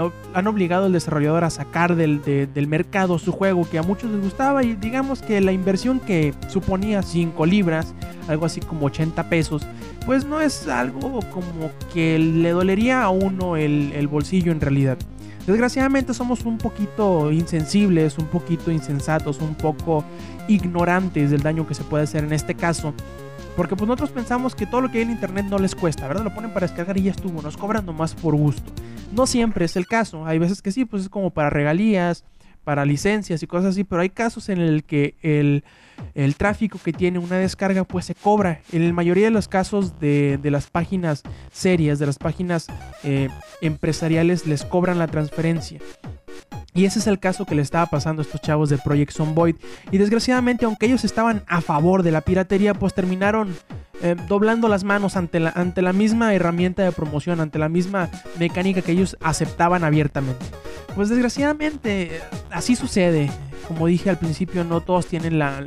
obligado 0.46 0.86
al 0.86 0.92
desarrollador 0.92 1.44
a 1.44 1.50
sacar 1.50 1.96
del, 1.96 2.22
de- 2.22 2.46
del 2.46 2.66
mercado 2.66 3.18
su 3.18 3.32
juego 3.32 3.68
que 3.68 3.78
a 3.78 3.82
muchos 3.82 4.10
les 4.10 4.20
gustaba 4.22 4.64
y 4.64 4.74
digamos 4.74 5.22
que 5.22 5.40
la 5.40 5.52
inversión 5.52 6.00
que 6.00 6.34
suponía 6.48 7.02
5 7.02 7.46
libras, 7.46 7.94
algo 8.28 8.46
así 8.46 8.60
como 8.60 8.86
80 8.86 9.28
pesos, 9.28 9.66
pues 10.06 10.24
no 10.24 10.40
es 10.40 10.68
algo 10.68 11.20
como 11.32 11.70
que 11.92 12.18
le 12.18 12.50
dolería 12.50 13.02
a 13.02 13.10
uno 13.10 13.56
el, 13.56 13.92
el 13.92 14.08
bolsillo 14.08 14.52
en 14.52 14.60
realidad. 14.60 14.98
Desgraciadamente 15.46 16.14
somos 16.14 16.44
un 16.44 16.56
poquito 16.56 17.30
insensibles, 17.30 18.18
un 18.18 18.26
poquito 18.26 18.70
insensatos, 18.70 19.40
un 19.40 19.54
poco 19.54 20.04
ignorantes 20.48 21.30
del 21.30 21.42
daño 21.42 21.66
que 21.66 21.74
se 21.74 21.84
puede 21.84 22.04
hacer 22.04 22.24
en 22.24 22.32
este 22.32 22.54
caso. 22.54 22.94
Porque 23.56 23.76
pues 23.76 23.86
nosotros 23.86 24.10
pensamos 24.10 24.54
que 24.54 24.66
todo 24.66 24.80
lo 24.80 24.90
que 24.90 24.98
hay 24.98 25.04
en 25.04 25.10
internet 25.10 25.46
no 25.48 25.58
les 25.58 25.74
cuesta, 25.74 26.08
¿verdad? 26.08 26.24
Lo 26.24 26.34
ponen 26.34 26.52
para 26.52 26.66
descargar 26.66 26.96
y 26.96 27.04
ya 27.04 27.12
estuvo, 27.12 27.40
nos 27.40 27.56
cobran 27.56 27.86
nomás 27.86 28.14
por 28.14 28.34
gusto. 28.34 28.72
No 29.12 29.26
siempre 29.26 29.66
es 29.66 29.76
el 29.76 29.86
caso, 29.86 30.26
hay 30.26 30.38
veces 30.38 30.60
que 30.60 30.72
sí, 30.72 30.84
pues 30.84 31.04
es 31.04 31.08
como 31.08 31.30
para 31.30 31.50
regalías, 31.50 32.24
para 32.64 32.84
licencias 32.84 33.42
y 33.42 33.46
cosas 33.46 33.70
así, 33.70 33.84
pero 33.84 34.02
hay 34.02 34.10
casos 34.10 34.48
en 34.48 34.60
el 34.60 34.82
que 34.82 35.14
el, 35.22 35.62
el 36.14 36.36
tráfico 36.36 36.78
que 36.82 36.92
tiene 36.92 37.18
una 37.18 37.36
descarga 37.36 37.84
pues 37.84 38.04
se 38.04 38.14
cobra. 38.14 38.60
En 38.72 38.86
la 38.86 38.92
mayoría 38.92 39.24
de 39.24 39.30
los 39.30 39.48
casos 39.48 39.98
de, 39.98 40.38
de 40.40 40.50
las 40.50 40.68
páginas 40.68 41.22
serias, 41.52 41.98
de 41.98 42.06
las 42.06 42.18
páginas 42.18 42.66
eh, 43.02 43.28
empresariales, 43.60 44.46
les 44.46 44.64
cobran 44.64 44.98
la 44.98 45.08
transferencia. 45.08 45.80
Y 46.74 46.86
ese 46.86 46.98
es 46.98 47.06
el 47.06 47.20
caso 47.20 47.46
que 47.46 47.54
le 47.54 47.62
estaba 47.62 47.86
pasando 47.86 48.20
a 48.20 48.24
estos 48.24 48.40
chavos 48.40 48.68
de 48.68 48.78
Project 48.78 49.12
Zomboid. 49.12 49.56
Y 49.92 49.98
desgraciadamente, 49.98 50.64
aunque 50.64 50.86
ellos 50.86 51.04
estaban 51.04 51.44
a 51.46 51.60
favor 51.60 52.02
de 52.02 52.10
la 52.10 52.20
piratería, 52.20 52.74
pues 52.74 52.94
terminaron 52.94 53.54
eh, 54.02 54.16
doblando 54.28 54.66
las 54.68 54.82
manos 54.82 55.16
ante 55.16 55.38
la, 55.38 55.50
ante 55.50 55.82
la 55.82 55.92
misma 55.92 56.34
herramienta 56.34 56.82
de 56.82 56.90
promoción, 56.90 57.40
ante 57.40 57.60
la 57.60 57.68
misma 57.68 58.10
mecánica 58.40 58.82
que 58.82 58.92
ellos 58.92 59.16
aceptaban 59.20 59.84
abiertamente. 59.84 60.44
Pues 60.94 61.08
desgraciadamente, 61.08 62.20
así 62.50 62.76
sucede. 62.76 63.30
Como 63.66 63.86
dije 63.86 64.10
al 64.10 64.18
principio, 64.18 64.62
no 64.64 64.80
todos 64.80 65.06
tienen 65.06 65.38
la, 65.38 65.64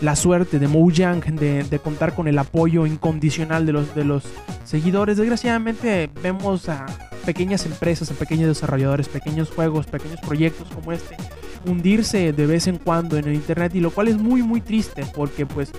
la 0.00 0.16
suerte 0.16 0.58
de 0.58 0.68
Mojang 0.68 1.20
de, 1.36 1.64
de 1.64 1.78
contar 1.78 2.14
con 2.14 2.28
el 2.28 2.38
apoyo 2.38 2.86
incondicional 2.86 3.66
de 3.66 3.72
los, 3.72 3.94
de 3.94 4.04
los 4.04 4.24
seguidores. 4.64 5.16
Desgraciadamente, 5.16 6.08
vemos 6.22 6.68
a 6.68 6.86
pequeñas 7.26 7.66
empresas, 7.66 8.10
a 8.10 8.14
pequeños 8.14 8.48
desarrolladores, 8.48 9.08
pequeños 9.08 9.50
juegos, 9.50 9.86
pequeños 9.86 10.20
proyectos 10.20 10.68
como 10.74 10.92
este 10.92 11.16
hundirse 11.66 12.32
de 12.32 12.46
vez 12.46 12.66
en 12.68 12.78
cuando 12.78 13.16
en 13.16 13.26
el 13.26 13.34
internet 13.34 13.74
y 13.74 13.80
lo 13.80 13.90
cual 13.90 14.08
es 14.08 14.16
muy 14.16 14.42
muy 14.42 14.60
triste 14.60 15.04
porque 15.14 15.44
pues 15.44 15.72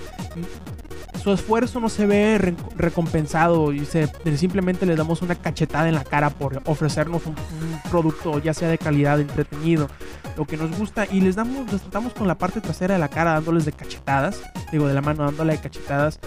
su 1.22 1.32
esfuerzo 1.34 1.80
no 1.80 1.90
se 1.90 2.06
ve 2.06 2.38
re- 2.38 2.56
recompensado 2.78 3.74
y 3.74 3.86
se, 3.86 4.10
simplemente 4.38 4.86
les 4.86 4.98
damos 4.98 5.22
una 5.22 5.36
cachetada 5.36 5.88
en 5.90 5.96
la 5.96 6.04
cara 6.04 6.30
por 6.30 6.62
ofrecernos 6.66 7.26
un, 7.26 7.34
un 7.34 7.92
producto 7.92 8.40
ya 8.40 8.54
sea 8.54 8.70
de 8.70 8.78
calidad, 8.78 9.20
entretenido, 9.20 9.90
lo 10.38 10.46
que 10.46 10.58
nos 10.58 10.78
gusta 10.78 11.06
y 11.12 11.22
les 11.22 11.36
damos, 11.36 11.72
les 11.72 11.82
tratamos 11.82 12.14
con 12.14 12.28
la 12.28 12.38
parte 12.38 12.62
trasera 12.62 12.94
de 12.96 13.00
la 13.00 13.10
cara 13.10 13.34
dándoles 13.34 13.66
de 13.66 13.72
cachetadas, 13.74 14.42
digo 14.72 14.88
de 14.88 14.94
la 14.94 15.02
mano 15.02 15.26
dándole 15.26 15.54
de 15.54 15.60
cachetadas 15.62 16.20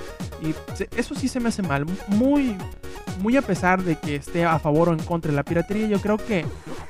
y 0.42 0.54
eso 0.96 1.14
sí 1.14 1.28
se 1.28 1.40
me 1.40 1.48
hace 1.48 1.62
mal, 1.62 1.86
muy 2.08 2.56
muy 3.20 3.36
a 3.36 3.42
pesar 3.42 3.82
de 3.82 3.96
que 3.96 4.16
esté 4.16 4.44
a 4.44 4.58
favor 4.58 4.88
o 4.88 4.92
en 4.92 4.98
contra 4.98 5.30
de 5.30 5.36
la 5.36 5.42
piratería, 5.44 5.86
yo 5.86 6.00
creo 6.00 6.16
que 6.16 6.44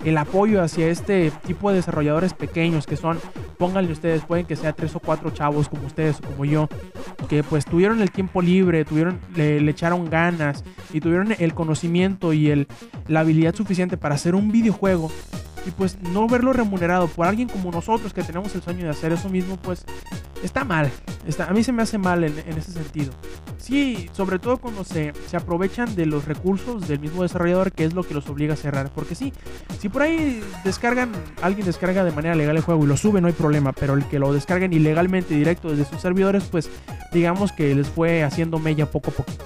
el 0.04 0.16
apoyo 0.18 0.62
hacia 0.62 0.88
este 0.88 1.30
tipo 1.46 1.70
de 1.70 1.76
desarrolladores 1.76 2.34
pequeños 2.34 2.86
que 2.86 2.96
son, 2.96 3.18
pónganle 3.58 3.92
ustedes, 3.92 4.22
pueden 4.22 4.46
que 4.46 4.56
sea 4.56 4.72
tres 4.72 4.94
o 4.96 5.00
cuatro 5.00 5.30
chavos 5.30 5.68
como 5.68 5.86
ustedes 5.86 6.18
o 6.18 6.22
como 6.22 6.44
yo, 6.44 6.68
que 7.28 7.42
pues 7.42 7.64
tuvieron 7.64 8.00
el 8.00 8.10
tiempo 8.10 8.42
libre, 8.42 8.84
tuvieron, 8.84 9.20
le, 9.34 9.60
le 9.60 9.70
echaron 9.70 10.08
ganas 10.08 10.64
y 10.92 11.00
tuvieron 11.00 11.34
el 11.38 11.54
conocimiento 11.54 12.32
y 12.32 12.50
el, 12.50 12.66
la 13.08 13.20
habilidad 13.20 13.54
suficiente 13.54 13.96
para 13.96 14.14
hacer 14.14 14.34
un 14.34 14.50
videojuego 14.50 15.10
y 15.66 15.70
pues 15.70 15.98
no 16.00 16.26
verlo 16.26 16.52
remunerado 16.52 17.08
por 17.08 17.26
alguien 17.26 17.48
como 17.48 17.70
nosotros 17.70 18.12
que 18.12 18.22
tenemos 18.22 18.54
el 18.54 18.62
sueño 18.62 18.84
de 18.84 18.90
hacer 18.90 19.12
eso 19.12 19.28
mismo, 19.28 19.56
pues 19.56 19.84
está 20.42 20.64
mal. 20.64 20.90
Está, 21.26 21.46
a 21.46 21.52
mí 21.52 21.62
se 21.62 21.72
me 21.72 21.82
hace 21.82 21.98
mal 21.98 22.24
en, 22.24 22.38
en 22.38 22.58
ese 22.58 22.72
sentido. 22.72 23.12
Sí, 23.58 24.10
sobre 24.12 24.40
todo 24.40 24.56
cuando 24.56 24.82
se, 24.82 25.12
se 25.28 25.36
aprovechan 25.36 25.94
de 25.94 26.04
los 26.06 26.24
recursos 26.24 26.88
del 26.88 26.98
mismo 26.98 27.22
desarrollador, 27.22 27.70
que 27.70 27.84
es 27.84 27.94
lo 27.94 28.02
que 28.02 28.12
los 28.12 28.28
obliga 28.28 28.54
a 28.54 28.56
cerrar. 28.56 28.90
Porque 28.92 29.14
sí, 29.14 29.32
si 29.78 29.88
por 29.88 30.02
ahí 30.02 30.42
descargan, 30.64 31.12
alguien 31.42 31.64
descarga 31.64 32.02
de 32.02 32.10
manera 32.10 32.34
legal 32.34 32.56
el 32.56 32.62
juego 32.62 32.84
y 32.84 32.88
lo 32.88 32.96
sube, 32.96 33.20
no 33.20 33.28
hay 33.28 33.32
problema. 33.34 33.72
Pero 33.72 33.94
el 33.94 34.04
que 34.06 34.18
lo 34.18 34.32
descarguen 34.32 34.72
ilegalmente 34.72 35.34
directo 35.34 35.70
desde 35.70 35.84
sus 35.84 36.00
servidores, 36.00 36.42
pues 36.50 36.68
digamos 37.12 37.52
que 37.52 37.72
les 37.72 37.88
fue 37.88 38.24
haciendo 38.24 38.58
mella 38.58 38.90
poco 38.90 39.10
a 39.12 39.14
poquito. 39.14 39.44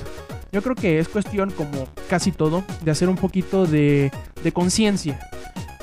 Yo 0.50 0.62
creo 0.62 0.74
que 0.76 0.98
es 0.98 1.08
cuestión, 1.08 1.50
como 1.50 1.86
casi 2.08 2.32
todo, 2.32 2.64
de 2.80 2.90
hacer 2.90 3.10
un 3.10 3.16
poquito 3.16 3.66
de, 3.66 4.10
de 4.42 4.52
conciencia. 4.52 5.20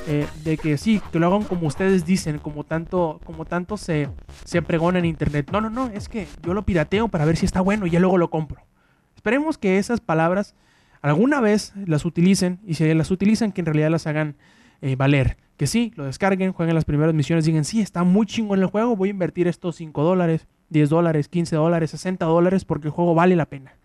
Eh, 0.07 0.27
de 0.43 0.57
que 0.57 0.77
sí, 0.77 1.01
que 1.11 1.19
lo 1.19 1.27
hagan 1.27 1.43
como 1.43 1.67
ustedes 1.67 2.05
dicen, 2.05 2.37
como 2.37 2.65
tanto, 2.65 3.21
como 3.23 3.45
tanto 3.45 3.77
se, 3.77 4.09
se 4.43 4.61
pregona 4.61 4.99
en 4.99 5.05
internet. 5.05 5.49
No, 5.51 5.61
no, 5.61 5.69
no, 5.69 5.87
es 5.87 6.09
que 6.09 6.27
yo 6.45 6.53
lo 6.53 6.63
pirateo 6.63 7.07
para 7.07 7.23
ver 7.25 7.37
si 7.37 7.45
está 7.45 7.61
bueno 7.61 7.87
y 7.87 7.91
ya 7.91 7.99
luego 7.99 8.17
lo 8.17 8.29
compro. 8.29 8.65
Esperemos 9.15 9.57
que 9.57 9.77
esas 9.77 10.01
palabras 10.01 10.55
alguna 11.01 11.39
vez 11.39 11.73
las 11.85 12.03
utilicen 12.03 12.59
y 12.65 12.73
si 12.73 12.93
las 12.93 13.11
utilizan 13.11 13.51
que 13.51 13.61
en 13.61 13.65
realidad 13.65 13.89
las 13.89 14.05
hagan 14.07 14.35
eh, 14.81 14.95
valer. 14.97 15.37
Que 15.55 15.67
sí, 15.67 15.93
lo 15.95 16.05
descarguen, 16.05 16.51
jueguen 16.51 16.75
las 16.75 16.83
primeras 16.83 17.13
misiones, 17.13 17.45
digan, 17.45 17.63
sí, 17.63 17.79
está 17.79 18.03
muy 18.03 18.25
chingo 18.25 18.55
en 18.55 18.61
el 18.61 18.67
juego, 18.67 18.97
voy 18.97 19.09
a 19.09 19.11
invertir 19.11 19.47
estos 19.47 19.77
5 19.77 20.03
dólares, 20.03 20.47
10 20.69 20.89
dólares, 20.89 21.29
15 21.29 21.55
dólares, 21.55 21.91
60 21.91 22.25
dólares 22.25 22.65
porque 22.65 22.87
el 22.87 22.91
juego 22.91 23.15
vale 23.15 23.37
la 23.37 23.45
pena. 23.45 23.77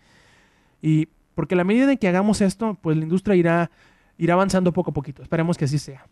Y 0.82 1.08
porque 1.34 1.54
a 1.54 1.58
la 1.58 1.64
medida 1.64 1.92
en 1.92 1.98
que 1.98 2.08
hagamos 2.08 2.40
esto, 2.40 2.76
pues 2.80 2.96
la 2.96 3.04
industria 3.04 3.36
irá, 3.36 3.70
irá 4.18 4.34
avanzando 4.34 4.72
poco 4.72 4.90
a 4.90 4.94
poquito. 4.94 5.22
Esperemos 5.22 5.56
que 5.56 5.64
así 5.64 5.78
sea. 5.78 6.04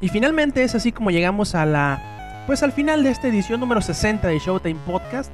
Y 0.00 0.08
finalmente 0.08 0.62
es 0.62 0.74
así 0.74 0.92
como 0.92 1.10
llegamos 1.10 1.54
a 1.54 1.66
la 1.66 2.44
pues 2.46 2.62
al 2.62 2.72
final 2.72 3.02
de 3.02 3.10
esta 3.10 3.28
edición 3.28 3.60
número 3.60 3.82
60 3.82 4.26
de 4.26 4.38
Showtime 4.38 4.80
Podcast. 4.86 5.30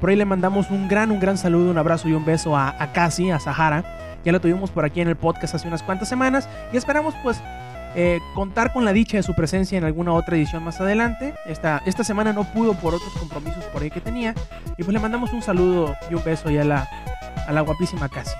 Por 0.00 0.10
ahí 0.10 0.16
le 0.16 0.24
mandamos 0.24 0.70
un 0.70 0.86
gran, 0.86 1.10
un 1.10 1.18
gran 1.18 1.38
saludo, 1.38 1.70
un 1.70 1.78
abrazo 1.78 2.08
y 2.08 2.12
un 2.12 2.24
beso 2.24 2.56
a, 2.56 2.74
a 2.78 2.92
Casi, 2.92 3.30
a 3.30 3.40
Sahara. 3.40 4.18
Ya 4.24 4.30
lo 4.30 4.40
tuvimos 4.40 4.70
por 4.70 4.84
aquí 4.84 5.00
en 5.00 5.08
el 5.08 5.16
podcast 5.16 5.54
hace 5.54 5.66
unas 5.66 5.82
cuantas 5.82 6.08
semanas 6.08 6.48
y 6.72 6.76
esperamos 6.76 7.14
pues 7.22 7.40
eh, 7.94 8.20
contar 8.34 8.72
con 8.72 8.84
la 8.84 8.92
dicha 8.92 9.16
de 9.16 9.22
su 9.22 9.34
presencia 9.34 9.76
en 9.76 9.84
alguna 9.84 10.12
otra 10.12 10.36
edición 10.36 10.62
más 10.64 10.80
adelante. 10.80 11.34
Esta, 11.46 11.82
esta 11.84 12.04
semana 12.04 12.32
no 12.32 12.44
pudo 12.44 12.74
por 12.74 12.94
otros 12.94 13.12
compromisos 13.18 13.64
por 13.66 13.82
ahí 13.82 13.90
que 13.90 14.00
tenía. 14.00 14.34
Y 14.76 14.84
pues 14.84 14.92
le 14.94 15.00
mandamos 15.00 15.32
un 15.32 15.42
saludo 15.42 15.94
y 16.10 16.14
un 16.14 16.24
beso 16.24 16.50
ya 16.50 16.62
a 16.62 16.64
la, 16.64 16.88
a 17.46 17.52
la 17.52 17.60
guapísima 17.60 18.08
Casi. 18.08 18.34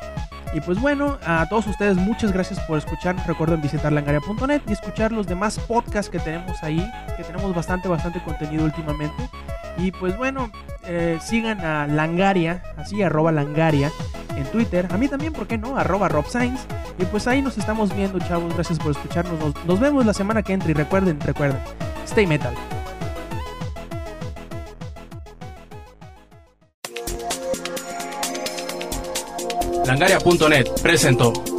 Y 0.55 0.61
pues 0.61 0.79
bueno, 0.81 1.19
a 1.25 1.47
todos 1.49 1.67
ustedes 1.67 1.97
muchas 1.97 2.33
gracias 2.33 2.61
por 2.61 2.77
escuchar. 2.77 3.17
Recuerden 3.27 3.63
visitar 3.63 3.91
langaria.net 3.93 4.61
y 4.69 4.73
escuchar 4.73 5.11
los 5.13 5.27
demás 5.27 5.59
podcasts 5.59 6.11
que 6.11 6.19
tenemos 6.19 6.63
ahí, 6.63 6.87
que 7.17 7.25
tenemos 7.25 7.55
bastante, 7.55 7.89
bastante 7.89 8.21
contenido 8.23 8.65
últimamente. 8.65 9.31
Y 9.79 9.93
pues 9.93 10.17
bueno, 10.17 10.51
eh, 10.85 11.19
sigan 11.23 11.61
a 11.61 11.87
Langaria, 11.87 12.63
así 12.77 13.03
arroba 13.03 13.33
Langaria 13.33 13.91
en 14.37 14.45
Twitter. 14.45 14.89
A 14.91 14.99
mí 14.99 15.09
también, 15.09 15.33
¿por 15.33 15.47
qué 15.47 15.57
no? 15.57 15.79
Arroba 15.79 16.09
Rob. 16.09 16.27
Y 16.99 17.05
pues 17.07 17.27
ahí 17.27 17.43
nos 17.43 17.59
estamos 17.59 17.95
viendo, 17.95 18.19
chavos. 18.21 18.55
Gracias 18.55 18.79
por 18.79 18.93
escucharnos. 18.93 19.39
Nos, 19.39 19.65
nos 19.65 19.81
vemos 19.81 20.07
la 20.07 20.15
semana 20.15 20.43
que 20.43 20.53
entra. 20.53 20.71
Y 20.71 20.75
recuerden, 20.75 21.21
recuerden, 21.21 21.61
stay 22.05 22.27
metal. 22.27 22.55
Langaria.net 29.87 30.69
presentó. 30.81 31.52